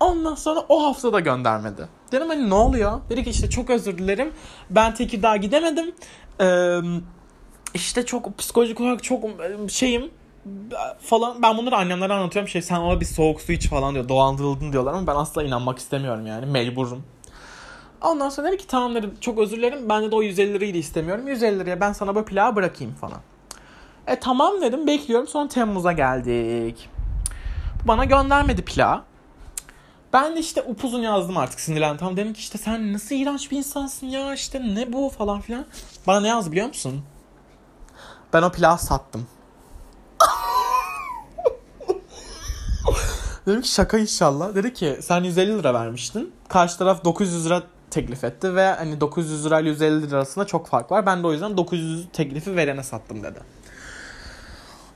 Ondan 0.00 0.34
sonra 0.34 0.60
o 0.68 0.84
hafta 0.84 1.12
da 1.12 1.20
göndermedi. 1.20 1.88
Dedim 2.12 2.28
hani 2.28 2.50
ne 2.50 2.54
oluyor? 2.54 3.00
Dedi 3.10 3.24
ki 3.24 3.30
işte 3.30 3.50
çok 3.50 3.70
özür 3.70 3.98
dilerim. 3.98 4.32
Ben 4.70 4.94
Tekirdağ'a 4.94 5.36
gidemedim. 5.36 5.94
Ee, 6.40 6.78
işte 7.74 8.06
çok 8.06 8.38
psikolojik 8.38 8.80
olarak 8.80 9.02
çok 9.02 9.24
şeyim 9.68 10.10
falan. 11.00 11.42
Ben 11.42 11.56
bunları 11.56 11.76
annemlere 11.76 12.12
anlatıyorum. 12.12 12.48
Şey 12.48 12.62
sen 12.62 12.80
ona 12.80 13.00
bir 13.00 13.04
soğuk 13.06 13.40
su 13.40 13.52
iç 13.52 13.68
falan 13.68 13.94
diyor. 13.94 14.08
Dolandırıldın 14.08 14.72
diyorlar 14.72 14.92
ama 14.92 15.06
ben 15.06 15.16
asla 15.16 15.42
inanmak 15.42 15.78
istemiyorum 15.78 16.26
yani. 16.26 16.46
Mecburum. 16.46 17.02
Ondan 18.02 18.28
sonra 18.28 18.48
dedi 18.48 18.56
ki 18.56 18.66
tamam 18.66 18.94
dedim 18.94 19.14
çok 19.20 19.38
özür 19.38 19.56
dilerim. 19.56 19.88
Ben 19.88 20.10
de 20.10 20.16
o 20.16 20.22
150 20.22 20.54
lirayı 20.54 20.74
da 20.74 20.78
istemiyorum. 20.78 21.28
150 21.28 21.58
liraya 21.58 21.80
ben 21.80 21.92
sana 21.92 22.14
bu 22.14 22.24
pilavı 22.24 22.56
bırakayım 22.56 22.94
falan. 22.94 23.20
E 24.06 24.20
tamam 24.20 24.60
dedim 24.60 24.86
bekliyorum. 24.86 25.26
Sonra 25.26 25.48
Temmuz'a 25.48 25.92
geldik. 25.92 26.88
Bana 27.84 28.04
göndermedi 28.04 28.62
pilav. 28.62 28.98
Ben 30.14 30.36
de 30.36 30.40
işte 30.40 30.62
upuzun 30.62 31.02
yazdım 31.02 31.36
artık 31.36 31.60
sinirlendim. 31.60 31.96
Tam 31.96 32.16
dedim 32.16 32.32
ki 32.32 32.38
işte 32.40 32.58
sen 32.58 32.92
nasıl 32.92 33.14
iğrenç 33.14 33.50
bir 33.50 33.56
insansın 33.56 34.06
ya 34.06 34.34
işte 34.34 34.60
ne 34.74 34.92
bu 34.92 35.08
falan 35.18 35.40
filan. 35.40 35.66
Bana 36.06 36.20
ne 36.20 36.28
yazdı 36.28 36.52
biliyor 36.52 36.66
musun? 36.66 37.02
Ben 38.32 38.42
o 38.42 38.52
pilavı 38.52 38.82
sattım. 38.82 39.26
Dedim 43.46 43.62
ki 43.62 43.68
şaka 43.68 43.98
inşallah. 43.98 44.54
Dedi 44.54 44.74
ki 44.74 44.98
sen 45.02 45.24
150 45.24 45.58
lira 45.58 45.74
vermiştin. 45.74 46.32
Karşı 46.48 46.78
taraf 46.78 47.04
900 47.04 47.46
lira 47.46 47.62
teklif 47.90 48.24
etti 48.24 48.54
ve 48.54 48.66
hani 48.66 49.00
900 49.00 49.46
lira 49.46 49.60
ile 49.60 49.68
150 49.68 50.02
lira 50.02 50.16
arasında 50.16 50.44
çok 50.44 50.66
fark 50.66 50.90
var. 50.90 51.06
Ben 51.06 51.22
de 51.22 51.26
o 51.26 51.32
yüzden 51.32 51.56
900 51.56 52.06
teklifi 52.12 52.56
verene 52.56 52.82
sattım 52.82 53.22
dedi. 53.22 53.38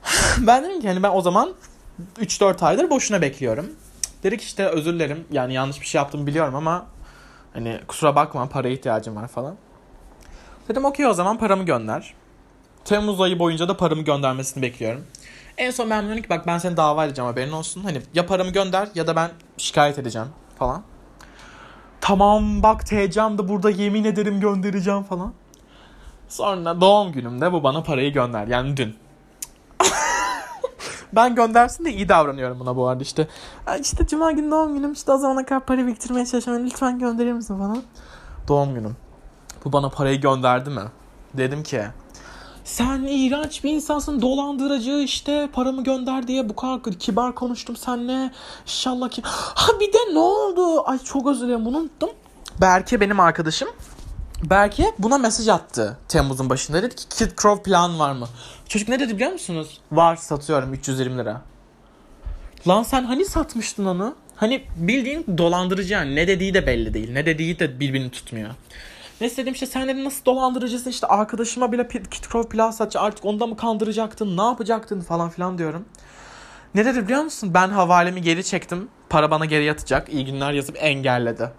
ben 0.47 0.63
dedim 0.63 0.81
ki 0.81 0.87
hani 0.87 1.03
ben 1.03 1.11
o 1.11 1.21
zaman 1.21 1.53
3-4 2.21 2.65
aydır 2.65 2.89
boşuna 2.89 3.21
bekliyorum. 3.21 3.69
Dedi 4.23 4.37
ki 4.37 4.43
işte 4.43 4.65
özür 4.65 4.93
dilerim 4.93 5.25
yani 5.31 5.53
yanlış 5.53 5.81
bir 5.81 5.85
şey 5.85 5.99
yaptım 5.99 6.27
biliyorum 6.27 6.55
ama 6.55 6.85
hani 7.53 7.79
kusura 7.87 8.15
bakma 8.15 8.49
paraya 8.49 8.73
ihtiyacım 8.73 9.15
var 9.15 9.27
falan. 9.27 9.55
Dedim 10.69 10.85
okey 10.85 11.07
o 11.07 11.13
zaman 11.13 11.37
paramı 11.37 11.63
gönder. 11.63 12.13
Temmuz 12.85 13.21
ayı 13.21 13.39
boyunca 13.39 13.67
da 13.67 13.77
paramı 13.77 14.01
göndermesini 14.01 14.63
bekliyorum. 14.63 15.05
En 15.57 15.71
son 15.71 15.89
ben 15.89 16.09
dedim 16.09 16.23
ki 16.23 16.29
bak 16.29 16.47
ben 16.47 16.57
seni 16.57 16.77
dava 16.77 17.05
edeceğim 17.05 17.29
haberin 17.31 17.51
olsun. 17.51 17.83
Hani 17.83 18.01
ya 18.13 18.25
paramı 18.25 18.51
gönder 18.51 18.87
ya 18.95 19.07
da 19.07 19.15
ben 19.15 19.31
şikayet 19.57 19.99
edeceğim 19.99 20.27
falan. 20.59 20.83
Tamam 22.01 22.63
bak 22.63 22.85
TC'm 22.85 23.37
de 23.37 23.47
burada 23.47 23.69
yemin 23.69 24.03
ederim 24.03 24.39
göndereceğim 24.39 25.03
falan. 25.03 25.33
Sonra 26.27 26.81
doğum 26.81 27.11
günümde 27.11 27.53
bu 27.53 27.63
bana 27.63 27.83
parayı 27.83 28.13
gönder. 28.13 28.47
Yani 28.47 28.77
dün. 28.77 28.95
Ben 31.13 31.35
göndersin 31.35 31.85
de 31.85 31.93
iyi 31.93 32.09
davranıyorum 32.09 32.59
buna 32.59 32.75
bu 32.75 32.87
arada 32.87 33.03
işte. 33.03 33.27
İşte 33.81 34.07
cuma 34.07 34.31
günü 34.31 34.51
doğum 34.51 34.73
günüm 34.73 34.93
işte 34.93 35.11
o 35.11 35.17
zamana 35.17 35.45
kadar 35.45 35.65
para 35.65 35.77
biriktirmeye 35.77 36.25
çalışıyorum. 36.25 36.65
Lütfen 36.65 36.99
gönderir 36.99 37.33
misin 37.33 37.57
falan. 37.57 37.81
Doğum 38.47 38.73
günüm. 38.73 38.95
Bu 39.65 39.73
bana 39.73 39.89
parayı 39.89 40.21
gönderdi 40.21 40.69
mi? 40.69 40.83
Dedim 41.33 41.63
ki 41.63 41.83
sen 42.63 43.03
iğrenç 43.03 43.63
bir 43.63 43.71
insansın 43.71 44.21
dolandırıcı 44.21 44.91
işte 44.91 45.49
paramı 45.53 45.83
gönder 45.83 46.27
diye 46.27 46.49
bu 46.49 46.55
kadar 46.55 46.93
kibar 46.99 47.35
konuştum 47.35 47.75
senle. 47.75 48.31
İnşallah 48.63 49.09
ki. 49.09 49.21
Ha 49.25 49.71
bir 49.79 49.93
de 49.93 50.13
ne 50.13 50.19
oldu? 50.19 50.89
Ay 50.89 50.99
çok 50.99 51.27
özür 51.27 51.47
dilerim 51.47 51.65
bunu 51.65 51.77
unuttum. 51.77 52.09
Berke 52.61 53.01
benim 53.01 53.19
arkadaşım. 53.19 53.69
Berke 54.43 54.85
buna 54.99 55.17
mesaj 55.17 55.47
attı 55.47 55.97
Temmuz'un 56.07 56.49
başında. 56.49 56.83
Dedi 56.83 56.95
ki 56.95 57.09
Kid 57.09 57.31
Crow 57.41 57.63
plan 57.63 57.99
var 57.99 58.11
mı? 58.11 58.27
Çocuk 58.67 58.89
ne 58.89 58.99
dedi 58.99 59.15
biliyor 59.15 59.31
musunuz? 59.31 59.81
Var 59.91 60.15
satıyorum 60.15 60.73
320 60.73 61.17
lira. 61.17 61.41
Lan 62.67 62.83
sen 62.83 63.03
hani 63.03 63.25
satmıştın 63.25 63.85
onu? 63.85 64.15
Hani 64.35 64.63
bildiğin 64.75 65.25
dolandırıcı 65.37 65.93
yani. 65.93 66.15
Ne 66.15 66.27
dediği 66.27 66.53
de 66.53 66.67
belli 66.67 66.93
değil. 66.93 67.11
Ne 67.11 67.25
dediği 67.25 67.59
de 67.59 67.79
birbirini 67.79 68.11
tutmuyor. 68.11 68.49
Ne 69.21 69.27
istedim 69.27 69.53
işte 69.53 69.65
sen 69.65 69.87
dedim 69.87 70.03
nasıl 70.03 70.25
dolandırıcısın 70.25 70.89
işte 70.89 71.07
arkadaşıma 71.07 71.71
bile 71.71 71.87
Kit 71.87 72.29
Crow 72.31 72.49
Plus 72.49 72.75
satçı 72.75 72.99
artık 72.99 73.25
onda 73.25 73.47
mı 73.47 73.57
kandıracaktın 73.57 74.37
ne 74.37 74.41
yapacaktın 74.41 75.01
falan 75.01 75.29
filan 75.29 75.57
diyorum. 75.57 75.85
Ne 76.75 76.85
dedi 76.85 77.03
biliyor 77.03 77.21
musun? 77.23 77.53
Ben 77.53 77.69
havalemi 77.69 78.21
geri 78.21 78.43
çektim. 78.43 78.87
Para 79.09 79.31
bana 79.31 79.45
geri 79.45 79.65
yatacak. 79.65 80.13
İyi 80.13 80.25
günler 80.25 80.51
yazıp 80.51 80.77
engelledi. 80.79 81.51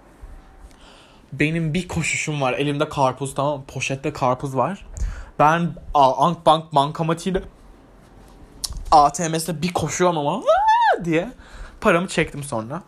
Benim 1.33 1.75
bir 1.75 1.89
koşuşum 1.89 2.41
var. 2.41 2.53
Elimde 2.53 2.89
karpuz 2.89 3.35
tamam 3.35 3.63
Poşette 3.69 4.13
karpuz 4.13 4.57
var. 4.57 4.87
Ben 5.39 5.71
Ank 5.95 6.47
Bank 6.47 6.75
bankamatiğiyle 6.75 7.43
ATM'sine 8.91 9.63
bir 9.63 9.73
koşuyorum 9.73 10.19
ama 10.19 10.43
diye 11.05 11.33
paramı 11.81 12.09
çektim 12.09 12.43
sonra. 12.43 12.83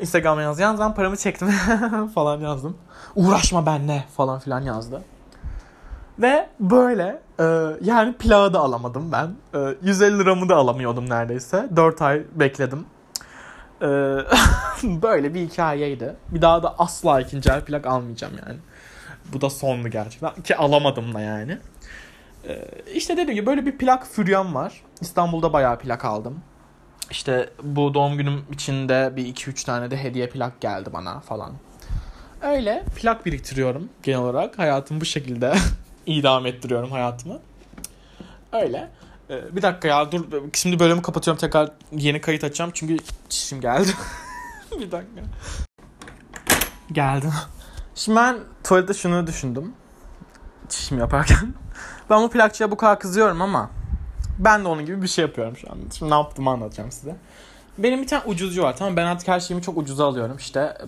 Instagram'a 0.00 0.42
yaz. 0.42 0.58
Yalnız 0.58 0.80
ben 0.80 0.94
paramı 0.94 1.16
çektim 1.16 1.50
falan 2.14 2.40
yazdım. 2.40 2.76
Uğraşma 3.16 3.66
benle 3.66 4.04
falan 4.16 4.40
filan 4.40 4.60
yazdı. 4.60 5.02
Ve 6.18 6.48
böyle 6.60 7.22
e, 7.40 7.44
yani 7.82 8.12
plağı 8.12 8.54
da 8.54 8.60
alamadım 8.60 9.12
ben. 9.12 9.34
E, 9.54 9.74
150 9.82 10.18
liramı 10.18 10.48
da 10.48 10.56
alamıyordum 10.56 11.10
neredeyse. 11.10 11.68
4 11.76 12.02
ay 12.02 12.22
bekledim. 12.34 12.86
E, 13.82 13.86
böyle 15.02 15.34
bir 15.34 15.40
hikayeydi. 15.48 16.16
Bir 16.28 16.42
daha 16.42 16.62
da 16.62 16.74
asla 16.78 17.20
ikinci 17.20 17.50
el 17.50 17.64
plak 17.64 17.86
almayacağım 17.86 18.34
yani. 18.46 18.58
Bu 19.32 19.40
da 19.40 19.50
sonlu 19.50 19.90
gerçekten. 19.90 20.42
Ki 20.42 20.56
alamadım 20.56 21.14
da 21.14 21.20
yani. 21.20 21.58
E, 22.48 22.64
işte 22.94 23.16
dediğim 23.16 23.34
gibi 23.34 23.46
böyle 23.46 23.66
bir 23.66 23.78
plak 23.78 24.06
füryam 24.06 24.54
var. 24.54 24.80
İstanbul'da 25.00 25.52
bayağı 25.52 25.78
plak 25.78 26.04
aldım. 26.04 26.42
İşte 27.10 27.50
bu 27.62 27.94
doğum 27.94 28.16
günüm 28.16 28.44
içinde 28.52 29.12
bir 29.16 29.34
2-3 29.34 29.66
tane 29.66 29.90
de 29.90 29.96
hediye 29.96 30.28
plak 30.28 30.60
geldi 30.60 30.90
bana 30.92 31.20
falan. 31.20 31.52
Öyle 32.42 32.82
plak 32.96 33.26
biriktiriyorum 33.26 33.88
genel 34.02 34.18
olarak. 34.18 34.58
Hayatımı 34.58 35.00
bu 35.00 35.04
şekilde 35.04 35.54
idam 36.06 36.46
ettiriyorum 36.46 36.90
hayatımı. 36.90 37.38
Öyle. 38.52 38.88
Ee, 39.30 39.56
bir 39.56 39.62
dakika 39.62 39.88
ya 39.88 40.12
dur 40.12 40.24
şimdi 40.54 40.78
bölümü 40.78 41.02
kapatıyorum 41.02 41.40
tekrar 41.40 41.70
yeni 41.92 42.20
kayıt 42.20 42.44
açacağım 42.44 42.70
çünkü 42.74 42.96
çişim 43.28 43.60
geldi. 43.60 43.90
bir 44.72 44.92
dakika. 44.92 45.20
Geldim. 46.92 47.32
Şimdi 47.94 48.16
ben 48.16 48.38
tuvalette 48.64 48.94
şunu 48.94 49.26
düşündüm. 49.26 49.72
Çişim 50.68 50.98
yaparken. 50.98 51.54
Ben 52.10 52.22
bu 52.22 52.30
plakçıya 52.30 52.70
bu 52.70 52.76
kadar 52.76 53.00
kızıyorum 53.00 53.42
ama 53.42 53.70
ben 54.38 54.64
de 54.64 54.68
onun 54.68 54.86
gibi 54.86 55.02
bir 55.02 55.08
şey 55.08 55.24
yapıyorum 55.24 55.56
şu 55.56 55.70
an. 55.70 55.78
Şimdi 55.98 56.10
ne 56.10 56.14
yaptığımı 56.14 56.50
anlatacağım 56.50 56.92
size. 56.92 57.16
Benim 57.78 58.02
bir 58.02 58.06
tane 58.06 58.22
ucuzcu 58.26 58.62
var 58.62 58.76
tamam 58.76 58.96
Ben 58.96 59.06
artık 59.06 59.28
her 59.28 59.40
şeyimi 59.40 59.62
çok 59.62 59.78
ucuza 59.78 60.06
alıyorum. 60.06 60.36
İşte 60.36 60.78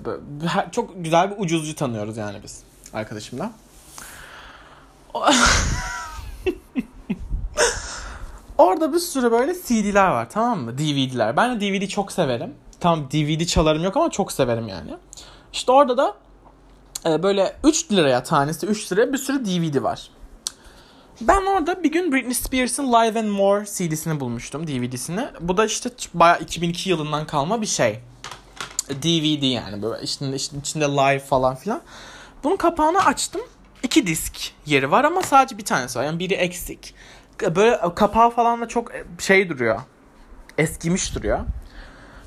çok 0.72 1.04
güzel 1.04 1.30
bir 1.30 1.36
ucuzcu 1.38 1.74
tanıyoruz 1.74 2.16
yani 2.16 2.38
biz 2.42 2.62
arkadaşımla. 2.92 3.52
Orada 8.62 8.92
bir 8.92 8.98
sürü 8.98 9.30
böyle 9.32 9.54
CD'ler 9.54 10.08
var 10.08 10.30
tamam 10.30 10.60
mı? 10.60 10.78
DVD'ler. 10.78 11.36
Ben 11.36 11.60
de 11.60 11.80
DVD 11.80 11.86
çok 11.86 12.12
severim. 12.12 12.54
Tamam 12.80 13.10
DVD 13.10 13.44
çalarım 13.44 13.84
yok 13.84 13.96
ama 13.96 14.10
çok 14.10 14.32
severim 14.32 14.68
yani. 14.68 14.90
İşte 15.52 15.72
orada 15.72 15.96
da 15.96 16.14
e, 17.06 17.22
böyle 17.22 17.56
3 17.64 17.92
liraya 17.92 18.22
tanesi 18.22 18.66
3 18.66 18.92
liraya 18.92 19.12
bir 19.12 19.18
sürü 19.18 19.44
DVD 19.44 19.82
var. 19.82 20.10
Ben 21.20 21.46
orada 21.46 21.82
bir 21.84 21.92
gün 21.92 22.12
Britney 22.12 22.34
Spears'ın 22.34 22.92
Live 22.92 23.20
and 23.20 23.28
More 23.28 23.64
CD'sini 23.64 24.20
bulmuştum, 24.20 24.66
DVD'sini. 24.66 25.26
Bu 25.40 25.56
da 25.56 25.64
işte 25.64 25.90
bayağı 26.14 26.40
2002 26.40 26.90
yılından 26.90 27.26
kalma 27.26 27.60
bir 27.60 27.66
şey. 27.66 28.00
DVD 28.88 29.42
yani 29.42 29.82
böyle 29.82 30.02
işte 30.02 30.36
içinde 30.36 30.84
live 30.84 31.20
falan 31.20 31.54
filan. 31.54 31.80
Bunun 32.44 32.56
kapağını 32.56 33.04
açtım. 33.04 33.40
İki 33.82 34.06
disk 34.06 34.52
yeri 34.66 34.90
var 34.90 35.04
ama 35.04 35.22
sadece 35.22 35.58
bir 35.58 35.64
tanesi 35.64 35.98
var. 35.98 36.04
Yani 36.04 36.18
biri 36.18 36.34
eksik. 36.34 36.94
Böyle 37.56 37.80
kapağı 37.94 38.30
falan 38.30 38.60
da 38.60 38.68
çok 38.68 38.92
şey 39.18 39.48
duruyor. 39.48 39.80
Eskimiş 40.58 41.14
duruyor. 41.14 41.40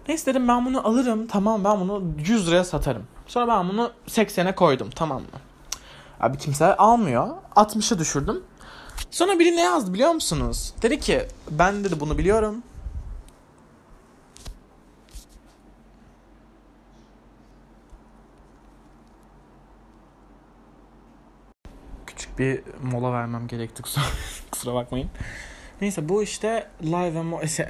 Neyse 0.08 0.26
dedim 0.26 0.48
ben 0.48 0.66
bunu 0.66 0.88
alırım. 0.88 1.28
Tamam 1.28 1.64
ben 1.64 1.80
bunu 1.80 2.04
100 2.26 2.48
liraya 2.48 2.64
satarım. 2.64 3.04
Sonra 3.28 3.48
ben 3.48 3.70
bunu 3.70 3.92
80'e 4.08 4.56
koydum 4.56 4.90
tamam 4.96 5.22
mı? 5.22 5.28
Abi 6.20 6.38
kimse 6.38 6.76
almıyor. 6.76 7.28
60'a 7.56 8.00
düşürdüm. 8.00 8.44
Sonra 9.12 9.40
biri 9.40 9.56
ne 9.56 9.62
yazdı 9.62 9.94
biliyor 9.94 10.12
musunuz? 10.12 10.74
Dedi 10.82 11.00
ki 11.00 11.28
ben 11.52 11.84
dedi 11.84 12.00
bunu 12.00 12.18
biliyorum. 12.18 12.64
Küçük 22.08 22.40
bir 22.40 22.62
mola 22.84 23.14
vermem 23.14 23.48
gerekti 23.48 23.82
kusura, 23.82 24.04
kusura 24.66 24.76
bakmayın. 24.76 25.10
Neyse 25.82 26.10
bu 26.10 26.24
işte 26.24 26.68
live 26.84 27.20
and 27.20 27.48
şey, 27.48 27.66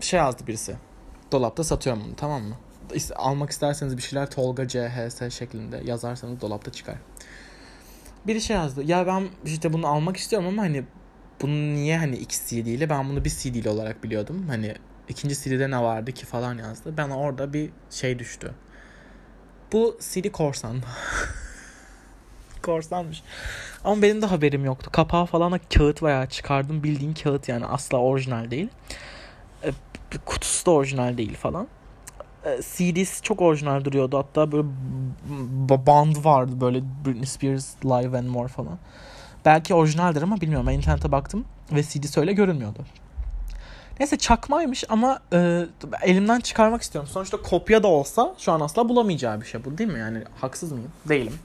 şey 0.00 0.18
yazdı 0.18 0.46
birisi. 0.46 0.76
Dolapta 1.32 1.64
satıyorum 1.64 2.02
bunu 2.06 2.16
tamam 2.16 2.42
mı? 2.42 2.54
Almak 3.16 3.50
isterseniz 3.50 3.96
bir 3.96 4.02
şeyler 4.02 4.30
Tolga 4.30 4.68
CHS 4.68 5.38
şeklinde 5.38 5.80
yazarsanız 5.84 6.40
dolapta 6.40 6.72
çıkar. 6.72 6.94
Biri 8.26 8.40
şey 8.40 8.56
yazdı. 8.56 8.82
Ya 8.84 9.06
ben 9.06 9.28
işte 9.44 9.72
bunu 9.72 9.86
almak 9.86 10.16
istiyorum 10.16 10.48
ama 10.48 10.62
hani 10.62 10.84
bunu 11.42 11.74
niye 11.74 11.98
hani 11.98 12.16
iki 12.16 12.36
CD 12.36 12.66
ile 12.66 12.90
ben 12.90 13.08
bunu 13.08 13.24
bir 13.24 13.30
CD 13.30 13.54
ile 13.54 13.70
olarak 13.70 14.04
biliyordum. 14.04 14.44
Hani 14.48 14.74
ikinci 15.08 15.34
CD'de 15.34 15.70
ne 15.70 15.82
vardı 15.82 16.12
ki 16.12 16.26
falan 16.26 16.58
yazdı. 16.58 16.96
Ben 16.96 17.10
orada 17.10 17.52
bir 17.52 17.70
şey 17.90 18.18
düştü. 18.18 18.54
Bu 19.72 19.98
CD 20.00 20.30
korsan. 20.30 20.82
Korsanmış. 22.68 23.22
Ama 23.84 24.02
benim 24.02 24.22
de 24.22 24.26
haberim 24.26 24.64
yoktu. 24.64 24.90
Kapağı 24.92 25.26
falan 25.26 25.60
kağıt 25.74 26.02
veya 26.02 26.26
çıkardım 26.26 26.82
bildiğin 26.82 27.14
kağıt 27.14 27.48
yani 27.48 27.66
asla 27.66 27.98
orijinal 27.98 28.50
değil. 28.50 28.68
E, 29.64 29.70
kutusu 30.26 30.66
da 30.66 30.70
orijinal 30.70 31.18
değil 31.18 31.36
falan. 31.36 31.68
E, 32.44 32.60
CD'si 32.62 33.22
çok 33.22 33.40
orijinal 33.40 33.84
duruyordu. 33.84 34.18
Hatta 34.18 34.52
böyle 34.52 34.68
band 35.86 36.24
vardı 36.24 36.52
böyle 36.60 36.82
Britney 37.06 37.26
Spears 37.26 37.84
Live 37.84 38.18
and 38.18 38.28
More 38.28 38.48
falan. 38.48 38.78
Belki 39.44 39.74
orijinaldir 39.74 40.22
ama 40.22 40.40
bilmiyorum. 40.40 40.66
Ben 40.66 40.72
internete 40.72 41.12
baktım 41.12 41.44
ve 41.72 41.82
CD'si 41.82 42.20
öyle 42.20 42.32
görünmüyordu. 42.32 42.84
Neyse 44.00 44.18
çakmaymış 44.18 44.84
ama 44.88 45.20
e, 45.32 45.66
elimden 46.02 46.40
çıkarmak 46.40 46.82
istiyorum. 46.82 47.10
Sonuçta 47.12 47.42
kopya 47.42 47.82
da 47.82 47.88
olsa 47.88 48.34
şu 48.38 48.52
an 48.52 48.60
asla 48.60 48.88
bulamayacağı 48.88 49.40
bir 49.40 49.46
şey 49.46 49.64
bu 49.64 49.78
değil 49.78 49.90
mi? 49.90 49.98
Yani 49.98 50.22
haksız 50.40 50.72
mıyım? 50.72 50.92
Değilim. 51.08 51.38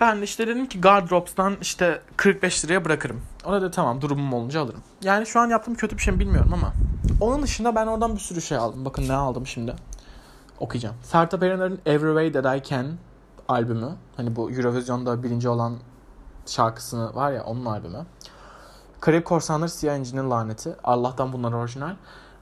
Ben 0.00 0.22
işte 0.22 0.46
dedim 0.46 0.66
ki 0.66 0.80
Gardrops'tan 0.80 1.56
işte 1.60 2.00
45 2.16 2.64
liraya 2.64 2.84
bırakırım. 2.84 3.22
Ona 3.44 3.62
da 3.62 3.70
tamam 3.70 4.00
durumum 4.00 4.34
olunca 4.34 4.60
alırım. 4.60 4.82
Yani 5.02 5.26
şu 5.26 5.40
an 5.40 5.48
yaptığım 5.48 5.74
kötü 5.74 5.96
bir 5.96 6.02
şey 6.02 6.14
mi 6.14 6.20
bilmiyorum 6.20 6.52
ama. 6.54 6.72
Onun 7.20 7.42
dışında 7.42 7.74
ben 7.74 7.86
oradan 7.86 8.14
bir 8.14 8.20
sürü 8.20 8.42
şey 8.42 8.58
aldım. 8.58 8.84
Bakın 8.84 9.08
ne 9.08 9.12
aldım 9.12 9.46
şimdi. 9.46 9.74
Okuyacağım. 10.60 10.96
Sertab 11.02 11.42
Erener'in 11.42 11.80
Every 11.86 12.30
Way 12.30 12.32
That 12.32 12.58
I 12.58 12.68
Can 12.68 12.86
albümü. 13.48 13.90
Hani 14.16 14.36
bu 14.36 14.50
Eurovision'da 14.50 15.22
birinci 15.22 15.48
olan 15.48 15.76
şarkısını 16.46 17.14
var 17.14 17.32
ya 17.32 17.44
onun 17.44 17.64
albümü. 17.64 18.06
Karayip 19.00 19.24
Korsanları 19.24 19.70
Siyah 19.70 19.96
İnci'nin 19.96 20.30
laneti. 20.30 20.76
Allah'tan 20.84 21.32
bunlar 21.32 21.52
orijinal. 21.52 21.94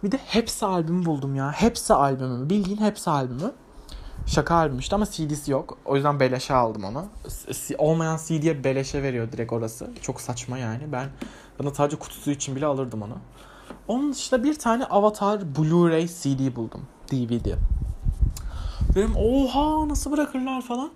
Bir 0.05 0.13
de 0.13 0.17
hepsi 0.17 0.67
albümü 0.67 1.05
buldum 1.05 1.35
ya. 1.35 1.53
Hepsi 1.53 1.95
albümü. 1.95 2.51
Bildiğin 2.51 2.81
hepsi 2.81 3.11
albümü. 3.11 3.53
Şaka 4.27 4.55
albümü 4.55 4.81
işte 4.81 4.97
ama 4.97 5.07
CD'si 5.07 5.51
yok. 5.51 5.79
O 5.85 5.97
yüzden 5.97 6.21
beleşe 6.21 6.55
aldım 6.55 6.85
onu. 6.85 7.07
Olmayan 7.79 8.19
CD'ye 8.27 8.65
beleşe 8.65 9.03
veriyor 9.03 9.33
direkt 9.33 9.53
orası. 9.53 9.91
Çok 10.03 10.21
saçma 10.21 10.59
yani. 10.59 10.93
Ben 10.93 11.09
bana 11.59 11.75
sadece 11.75 11.99
kutusu 11.99 12.31
için 12.31 12.57
bile 12.57 12.67
alırdım 12.67 13.03
onu. 13.03 13.17
Onun 13.89 14.13
dışında 14.13 14.45
bir 14.45 14.59
tane 14.59 14.85
Avatar 14.85 15.41
Blu-ray 15.41 16.07
CD 16.07 16.57
buldum. 16.57 16.87
DVD. 17.13 17.55
Dedim 18.95 19.17
oha 19.17 19.89
nasıl 19.89 20.13
bırakırlar 20.13 20.63
falan. 20.63 20.91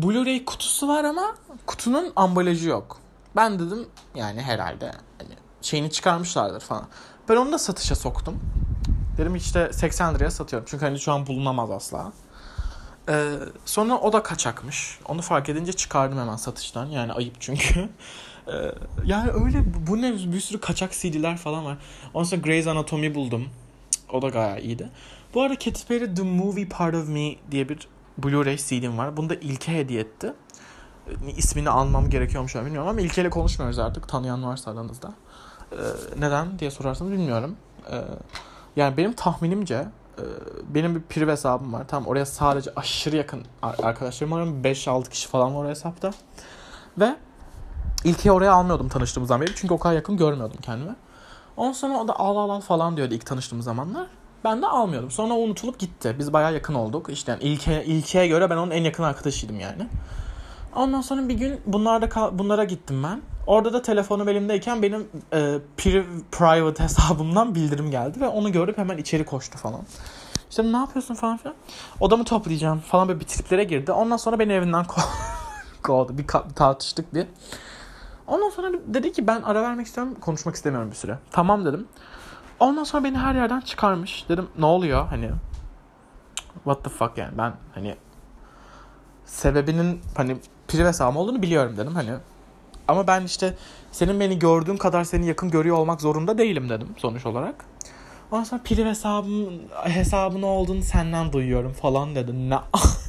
Blu-ray 0.00 0.44
kutusu 0.44 0.88
var 0.88 1.04
ama 1.04 1.34
kutunun 1.66 2.12
ambalajı 2.16 2.68
yok. 2.68 2.98
Ben 3.36 3.58
dedim 3.58 3.86
yani 4.14 4.42
herhalde 4.42 4.92
hani 5.18 5.30
şeyini 5.62 5.90
çıkarmışlardır 5.90 6.60
falan. 6.60 6.86
Ben 7.28 7.36
onu 7.36 7.52
da 7.52 7.58
satışa 7.58 7.94
soktum. 7.94 8.40
Dedim 9.18 9.36
işte 9.36 9.72
80 9.72 10.14
liraya 10.14 10.30
satıyorum. 10.30 10.66
Çünkü 10.70 10.84
hani 10.84 10.98
şu 10.98 11.12
an 11.12 11.26
bulunamaz 11.26 11.70
asla. 11.70 12.12
Ee, 13.08 13.32
sonra 13.64 13.98
o 13.98 14.12
da 14.12 14.22
kaçakmış. 14.22 14.98
Onu 15.08 15.22
fark 15.22 15.48
edince 15.48 15.72
çıkardım 15.72 16.18
hemen 16.18 16.36
satıştan. 16.36 16.86
Yani 16.86 17.12
ayıp 17.12 17.34
çünkü. 17.40 17.80
ee, 18.48 18.52
yani 19.04 19.30
öyle 19.30 19.64
bu 19.86 20.02
ne 20.02 20.12
bir 20.12 20.40
sürü 20.40 20.60
kaçak 20.60 20.92
CD'ler 20.92 21.36
falan 21.36 21.64
var. 21.64 21.76
Ondan 22.14 22.24
sonra 22.24 22.40
Grey's 22.40 22.66
Anatomy 22.66 23.14
buldum. 23.14 23.48
O 24.12 24.22
da 24.22 24.28
gayet 24.28 24.64
iyiydi. 24.64 24.90
Bu 25.34 25.42
arada 25.42 25.54
Katy 25.54 25.82
Perry 25.88 26.14
The 26.14 26.22
Movie 26.22 26.68
Part 26.68 26.94
of 26.94 27.08
Me 27.08 27.34
diye 27.50 27.68
bir 27.68 27.88
Blu-ray 28.22 28.56
CD'm 28.56 28.98
var. 28.98 29.16
Bunu 29.16 29.30
da 29.30 29.34
İlke 29.34 29.72
hediye 29.78 30.00
etti. 30.00 30.32
Ee, 31.08 31.30
ismini 31.36 31.70
almam 31.70 32.10
gerekiyormuş 32.10 32.54
bilmiyorum 32.54 32.88
ama 32.88 33.00
İlke 33.00 33.22
ile 33.22 33.30
konuşmuyoruz 33.30 33.78
artık. 33.78 34.08
Tanıyan 34.08 34.44
varsa 34.44 34.70
aranızda. 34.70 35.14
Ee, 35.72 35.76
neden 36.18 36.58
diye 36.58 36.70
sorarsanız 36.70 37.12
bilmiyorum. 37.12 37.56
Ee, 37.90 38.02
yani 38.76 38.96
benim 38.96 39.12
tahminimce 39.12 39.86
benim 40.74 40.94
bir 40.94 41.00
priv 41.00 41.28
hesabım 41.28 41.72
var. 41.72 41.84
Tamam 41.88 42.08
oraya 42.08 42.26
sadece 42.26 42.70
aşırı 42.76 43.16
yakın 43.16 43.42
arkadaşlarım 43.62 44.32
var. 44.32 44.42
5-6 44.42 45.10
kişi 45.10 45.28
falan 45.28 45.54
var 45.54 45.60
oraya 45.60 45.70
hesapta. 45.70 46.10
Ve 46.98 47.16
İlkeyi 48.06 48.32
oraya 48.32 48.52
almıyordum 48.52 48.88
tanıştığımız 48.88 49.28
zaman 49.28 49.46
beri. 49.46 49.54
Çünkü 49.56 49.74
o 49.74 49.78
kadar 49.78 49.94
yakın 49.94 50.16
görmüyordum 50.16 50.58
kendimi. 50.62 50.96
Ondan 51.56 51.72
sonra 51.72 51.98
o 51.98 52.08
da 52.08 52.18
al 52.18 52.36
al 52.36 52.50
al 52.50 52.60
falan 52.60 52.96
diyordu 52.96 53.14
ilk 53.14 53.26
tanıştığımız 53.26 53.64
zamanlar. 53.64 54.06
Ben 54.44 54.62
de 54.62 54.66
almıyordum. 54.66 55.10
Sonra 55.10 55.34
o 55.34 55.36
unutulup 55.36 55.78
gitti. 55.78 56.16
Biz 56.18 56.32
bayağı 56.32 56.54
yakın 56.54 56.74
olduk. 56.74 57.08
İşte 57.10 57.32
yani 57.32 57.42
ilke, 57.42 57.84
ilkeye 57.84 58.26
göre 58.26 58.50
ben 58.50 58.56
onun 58.56 58.70
en 58.70 58.84
yakın 58.84 59.02
arkadaşıydım 59.02 59.60
yani. 59.60 59.88
Ondan 60.76 61.00
sonra 61.00 61.28
bir 61.28 61.34
gün 61.34 61.60
bunlarda 61.66 62.38
bunlara 62.38 62.64
gittim 62.64 63.02
ben. 63.02 63.22
Orada 63.46 63.72
da 63.72 63.82
telefonum 63.82 64.28
elimdeyken 64.28 64.82
benim 64.82 65.08
e, 65.32 65.58
private 66.32 66.82
hesabımdan 66.84 67.54
bildirim 67.54 67.90
geldi 67.90 68.20
ve 68.20 68.28
onu 68.28 68.52
görüp 68.52 68.78
hemen 68.78 68.98
içeri 68.98 69.24
koştu 69.24 69.58
falan. 69.58 69.80
İşte 70.50 70.72
ne 70.72 70.76
yapıyorsun 70.76 71.14
falan 71.14 71.36
filan. 71.36 71.56
Odamı 72.00 72.24
toplayacağım 72.24 72.80
falan 72.80 73.08
böyle 73.08 73.20
bir 73.20 73.24
triplere 73.24 73.64
girdi. 73.64 73.92
Ondan 73.92 74.16
sonra 74.16 74.38
beni 74.38 74.52
evinden 74.52 74.84
ko 74.84 75.00
kovdu. 75.82 76.18
Bir 76.18 76.26
tartıştık 76.54 77.14
bir. 77.14 77.26
Ondan 78.26 78.50
sonra 78.50 78.68
dedi 78.86 79.12
ki 79.12 79.26
ben 79.26 79.42
ara 79.42 79.62
vermek 79.62 79.86
istiyorum 79.86 80.14
konuşmak 80.20 80.54
istemiyorum 80.54 80.90
bir 80.90 80.96
süre. 80.96 81.18
Tamam 81.30 81.64
dedim. 81.64 81.86
Ondan 82.60 82.84
sonra 82.84 83.04
beni 83.04 83.18
her 83.18 83.34
yerden 83.34 83.60
çıkarmış. 83.60 84.24
Dedim 84.28 84.48
ne 84.58 84.66
oluyor 84.66 85.06
hani 85.06 85.30
what 86.54 86.84
the 86.84 86.90
fuck 86.90 87.18
yani 87.18 87.38
ben 87.38 87.52
hani 87.74 87.96
sebebinin 89.24 90.00
hani 90.16 90.36
prive 90.68 90.88
hesabım 90.88 91.16
olduğunu 91.16 91.42
biliyorum 91.42 91.76
dedim 91.76 91.94
hani. 91.94 92.10
Ama 92.88 93.06
ben 93.06 93.24
işte 93.24 93.54
senin 93.92 94.20
beni 94.20 94.38
gördüğün 94.38 94.76
kadar 94.76 95.04
seni 95.04 95.26
yakın 95.26 95.50
görüyor 95.50 95.76
olmak 95.76 96.00
zorunda 96.00 96.38
değilim 96.38 96.68
dedim 96.68 96.88
sonuç 96.96 97.26
olarak. 97.26 97.64
Ondan 98.30 98.44
sonra 98.44 98.60
prive 98.64 98.88
hesabım, 98.88 99.62
hesabın 99.84 100.42
olduğunu 100.42 100.82
senden 100.82 101.32
duyuyorum 101.32 101.72
falan 101.72 102.14
dedi. 102.14 102.50
Ne? 102.50 102.58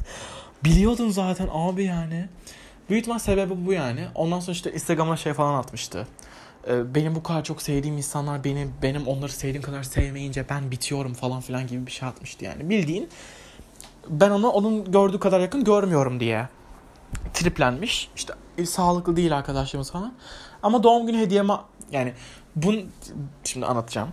Biliyordun 0.64 1.10
zaten 1.10 1.48
abi 1.52 1.84
yani. 1.84 2.28
Büyük 2.90 3.00
ihtimal 3.00 3.18
sebebi 3.18 3.66
bu 3.66 3.72
yani. 3.72 4.06
Ondan 4.14 4.40
sonra 4.40 4.52
işte 4.52 4.72
Instagram'a 4.72 5.16
şey 5.16 5.32
falan 5.32 5.54
atmıştı. 5.54 6.06
e, 6.68 6.94
benim 6.94 7.14
bu 7.14 7.22
kadar 7.22 7.44
çok 7.44 7.62
sevdiğim 7.62 7.96
insanlar 7.96 8.44
beni 8.44 8.68
benim 8.82 9.06
onları 9.06 9.32
sevdiğim 9.32 9.62
kadar 9.62 9.82
sevmeyince 9.82 10.44
ben 10.50 10.70
bitiyorum 10.70 11.14
falan 11.14 11.40
filan 11.40 11.66
gibi 11.66 11.86
bir 11.86 11.90
şey 11.90 12.08
atmıştı 12.08 12.44
yani. 12.44 12.70
Bildiğin 12.70 13.08
ben 14.08 14.30
onu 14.30 14.48
onun 14.48 14.92
gördüğü 14.92 15.18
kadar 15.18 15.40
yakın 15.40 15.64
görmüyorum 15.64 16.20
diye 16.20 16.48
triplenmiş. 17.34 18.10
İşte 18.16 18.34
e, 18.58 18.66
sağlıklı 18.66 19.16
değil 19.16 19.36
arkadaşlarımız 19.36 19.90
falan. 19.90 20.12
Ama 20.62 20.82
doğum 20.82 21.06
günü 21.06 21.18
hediyeme 21.18 21.54
yani 21.90 22.14
bun 22.56 22.90
şimdi 23.44 23.66
anlatacağım. 23.66 24.08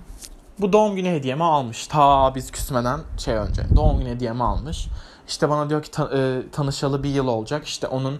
Bu 0.60 0.73
doğum 0.73 0.95
günü 0.95 1.10
hediyemi 1.10 1.43
almış. 1.43 1.88
Ta 1.88 2.36
biz 2.36 2.51
küsmeden 2.51 2.99
şey 3.17 3.36
önce. 3.36 3.62
Doğum 3.75 3.99
günü 3.99 4.10
hediyemi 4.10 4.43
almış. 4.43 4.88
İşte 5.27 5.49
bana 5.49 5.69
diyor 5.69 5.84
ki 5.84 5.91
ta, 5.91 6.10
e, 6.17 6.41
tanışalı 6.51 7.03
bir 7.03 7.10
yıl 7.10 7.27
olacak. 7.27 7.65
İşte 7.67 7.88
onun 7.88 8.19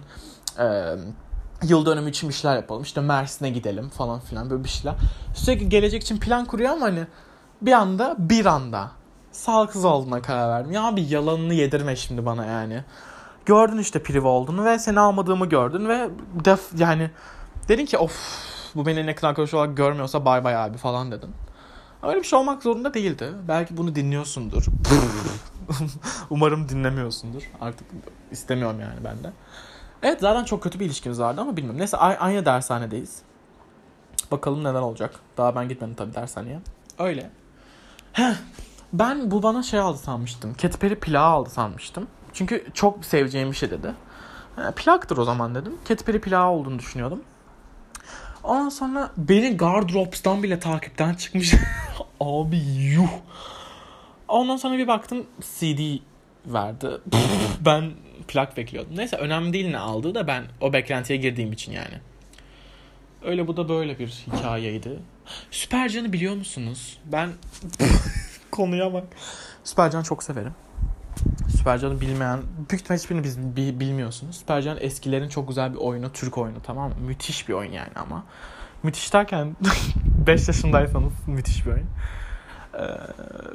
e, 0.58 0.94
yıl 1.62 1.86
dönümü 1.86 2.10
için 2.10 2.28
bir 2.28 2.34
şeyler 2.34 2.56
yapalım. 2.56 2.82
İşte 2.82 3.00
Mersin'e 3.00 3.50
gidelim 3.50 3.88
falan 3.88 4.20
filan 4.20 4.50
böyle 4.50 4.64
bir 4.64 4.68
şeyler. 4.68 4.94
Sürekli 5.34 5.68
gelecek 5.68 6.02
için 6.02 6.18
plan 6.18 6.44
kuruyor 6.44 6.70
ama 6.70 6.86
hani 6.86 7.06
bir 7.62 7.72
anda 7.72 8.16
bir 8.18 8.46
anda 8.46 8.90
sağlıksız 9.32 9.84
olduğuna 9.84 10.22
karar 10.22 10.48
verdim. 10.48 10.72
Ya 10.72 10.96
bir 10.96 11.08
yalanını 11.08 11.54
yedirme 11.54 11.96
şimdi 11.96 12.26
bana 12.26 12.46
yani. 12.46 12.84
Gördün 13.46 13.78
işte 13.78 14.02
priv 14.02 14.24
olduğunu 14.24 14.64
ve 14.64 14.78
seni 14.78 15.00
almadığımı 15.00 15.46
gördün 15.46 15.88
ve 15.88 16.10
def 16.44 16.60
yani 16.78 17.10
dedin 17.68 17.86
ki 17.86 17.98
of 17.98 18.12
bu 18.74 18.86
beni 18.86 19.06
ne 19.06 19.14
kadar 19.14 19.28
arkadaş 19.28 19.54
olarak 19.54 19.76
görmüyorsa 19.76 20.24
bay 20.24 20.44
bay 20.44 20.56
abi 20.56 20.78
falan 20.78 21.12
dedin. 21.12 21.30
Öyle 22.02 22.18
bir 22.18 22.24
şey 22.24 22.38
olmak 22.38 22.62
zorunda 22.62 22.94
değildi. 22.94 23.32
Belki 23.48 23.76
bunu 23.76 23.94
dinliyorsundur. 23.94 24.66
Umarım 26.30 26.68
dinlemiyorsundur. 26.68 27.42
Artık 27.60 27.86
istemiyorum 28.30 28.80
yani 28.80 29.04
ben 29.04 29.24
de. 29.24 29.32
Evet 30.02 30.20
zaten 30.20 30.44
çok 30.44 30.62
kötü 30.62 30.80
bir 30.80 30.86
ilişkimiz 30.86 31.20
vardı 31.20 31.40
ama 31.40 31.56
bilmiyorum. 31.56 31.80
Neyse 31.80 31.96
aynı 31.96 32.44
dershanedeyiz. 32.44 33.22
Bakalım 34.30 34.64
neler 34.64 34.80
olacak. 34.80 35.14
Daha 35.36 35.56
ben 35.56 35.68
gitmedim 35.68 35.94
tabii 35.94 36.14
dershaneye. 36.14 36.60
Öyle. 36.98 37.30
Heh, 38.12 38.34
ben 38.92 39.30
bu 39.30 39.42
bana 39.42 39.62
şey 39.62 39.80
aldı 39.80 39.98
sanmıştım. 39.98 40.54
Ketperi 40.54 41.00
plağı 41.00 41.26
aldı 41.26 41.50
sanmıştım. 41.50 42.06
Çünkü 42.36 42.66
çok 42.74 43.04
seveceğim 43.04 43.50
bir 43.50 43.56
şey 43.56 43.70
dedi. 43.70 43.94
Ha, 44.56 44.72
plaktır 44.76 45.16
o 45.16 45.24
zaman 45.24 45.54
dedim. 45.54 45.72
Ketperi 45.84 46.20
plağı 46.20 46.50
olduğunu 46.50 46.78
düşünüyordum. 46.78 47.22
Ondan 48.42 48.68
sonra 48.68 49.10
beni 49.16 49.56
Gardrops'tan 49.56 50.42
bile 50.42 50.58
takipten 50.58 51.14
çıkmış. 51.14 51.54
Abi 52.20 52.58
yuh. 52.78 53.10
Ondan 54.28 54.56
sonra 54.56 54.78
bir 54.78 54.88
baktım 54.88 55.26
CD 55.40 55.98
verdi. 56.46 56.90
ben 57.60 57.90
plak 58.28 58.56
bekliyordum. 58.56 58.96
Neyse 58.96 59.16
önemli 59.16 59.52
değil 59.52 59.70
ne 59.70 59.78
aldığı 59.78 60.14
da 60.14 60.26
ben 60.26 60.44
o 60.60 60.72
beklentiye 60.72 61.18
girdiğim 61.18 61.52
için 61.52 61.72
yani. 61.72 61.94
Öyle 63.24 63.46
bu 63.46 63.56
da 63.56 63.68
böyle 63.68 63.98
bir 63.98 64.08
hikayeydi. 64.08 64.98
Süpercan'ı 65.50 66.12
biliyor 66.12 66.34
musunuz? 66.34 66.98
Ben 67.04 67.30
konuya 68.50 68.92
bak. 68.92 69.04
Süpercan'ı 69.64 70.04
çok 70.04 70.22
severim. 70.22 70.54
Süpercan'ı 71.66 72.00
bilmeyen, 72.00 72.40
büyük 72.70 72.82
ihtimalle 72.82 73.02
hiçbirini 73.02 73.24
biz 73.24 73.38
bilmiyorsunuz. 73.80 74.36
Süpercan 74.36 74.76
eskilerin 74.80 75.28
çok 75.28 75.48
güzel 75.48 75.72
bir 75.72 75.78
oyunu, 75.78 76.12
Türk 76.12 76.38
oyunu 76.38 76.62
tamam 76.62 76.88
mı? 76.88 76.96
Müthiş 77.06 77.48
bir 77.48 77.54
oyun 77.54 77.72
yani 77.72 77.92
ama. 77.96 78.24
Müthiş 78.82 79.12
derken 79.12 79.56
5 80.26 80.48
yaşındaysanız 80.48 81.12
müthiş 81.26 81.66
bir 81.66 81.70
oyun. 81.70 81.86
Ee, 82.74 82.78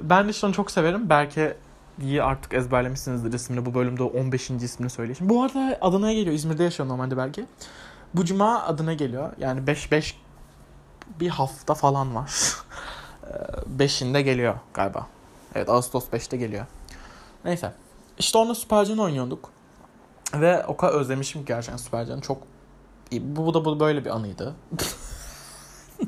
ben 0.02 0.26
de 0.26 0.30
işte 0.30 0.48
onu 0.48 0.54
çok 0.54 0.72
severim. 0.72 1.10
Belki 1.10 1.54
iyi 2.02 2.24
artık 2.24 2.54
ezberlemişsinizdir 2.54 3.34
ismini. 3.34 3.66
Bu 3.66 3.74
bölümde 3.74 4.04
15. 4.04 4.50
ismini 4.50 4.90
söyleyeyim. 4.90 5.30
Bu 5.30 5.44
arada 5.44 5.78
Adana'ya 5.82 6.14
geliyor. 6.14 6.36
İzmir'de 6.36 6.64
yaşıyor 6.64 6.90
normalde 6.90 7.18
belki. 7.18 7.46
Bu 8.14 8.26
cuma 8.26 8.64
adına 8.64 8.94
geliyor. 8.94 9.32
Yani 9.40 9.68
5 9.68 9.92
5 9.92 10.18
bir 11.20 11.30
hafta 11.30 11.74
falan 11.74 12.16
var. 12.16 12.32
5'inde 13.78 14.18
ee, 14.20 14.22
geliyor 14.22 14.56
galiba. 14.74 15.08
Evet 15.56 15.70
Ağustos 15.70 16.10
5'te 16.10 16.38
geliyor. 16.38 16.66
Neyse. 17.46 17.72
İşte 18.22 18.38
onunla 18.38 18.56
Süpercan 18.56 18.98
oynuyorduk. 18.98 19.50
Ve 20.34 20.66
o 20.66 20.78
kadar 20.78 20.94
özlemişim 20.94 21.42
ki 21.42 21.48
gerçekten 21.48 21.78
Süpercan'ı. 21.78 22.22
Çok 22.22 22.42
iyi. 23.12 23.36
Bu, 23.36 23.54
da 23.54 23.66
bu 23.66 23.80
böyle 23.80 24.06
bir 24.06 24.10
anıydı. 24.10 24.56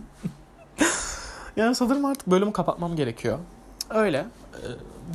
yani 1.56 1.76
sanırım 1.76 2.06
artık 2.06 2.28
bölümü 2.28 2.54
kapatmam 2.54 2.96
gerekiyor. 2.96 3.40
Öyle. 3.90 4.18
E, 4.18 4.62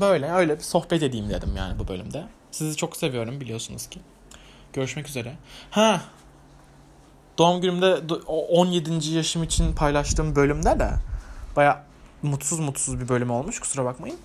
böyle 0.00 0.32
öyle 0.32 0.58
bir 0.58 0.62
sohbet 0.62 1.02
edeyim 1.02 1.30
dedim 1.30 1.50
yani 1.56 1.78
bu 1.78 1.88
bölümde. 1.88 2.26
Sizi 2.50 2.76
çok 2.76 2.96
seviyorum 2.96 3.40
biliyorsunuz 3.40 3.86
ki. 3.86 4.00
Görüşmek 4.72 5.08
üzere. 5.08 5.36
Ha. 5.70 6.00
Doğum 7.38 7.60
günümde 7.60 8.14
17. 8.26 9.08
yaşım 9.08 9.42
için 9.42 9.74
paylaştığım 9.74 10.36
bölümde 10.36 10.78
de 10.78 10.90
baya 11.56 11.84
mutsuz 12.22 12.58
mutsuz 12.58 13.00
bir 13.00 13.08
bölüm 13.08 13.30
olmuş 13.30 13.60
kusura 13.60 13.84
bakmayın. 13.84 14.18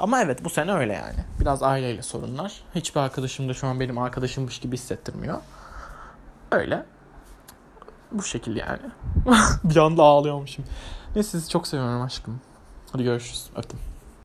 Ama 0.00 0.22
evet 0.22 0.44
bu 0.44 0.50
sene 0.50 0.72
öyle 0.72 0.92
yani. 0.92 1.24
Biraz 1.40 1.62
aileyle 1.62 2.02
sorunlar. 2.02 2.60
Hiçbir 2.74 3.00
arkadaşım 3.00 3.48
da 3.48 3.54
şu 3.54 3.66
an 3.66 3.80
benim 3.80 3.98
arkadaşımmış 3.98 4.58
gibi 4.58 4.76
hissettirmiyor. 4.76 5.38
Öyle. 6.52 6.84
Bu 8.12 8.22
şekilde 8.22 8.58
yani. 8.58 8.82
bir 9.64 9.76
anda 9.76 10.02
ağlıyormuşum. 10.02 10.64
Neyse 11.14 11.30
sizi 11.30 11.48
çok 11.48 11.66
seviyorum 11.66 12.02
aşkım. 12.02 12.40
Hadi 12.92 13.04
görüşürüz. 13.04 13.50
Öptüm. 13.56 13.89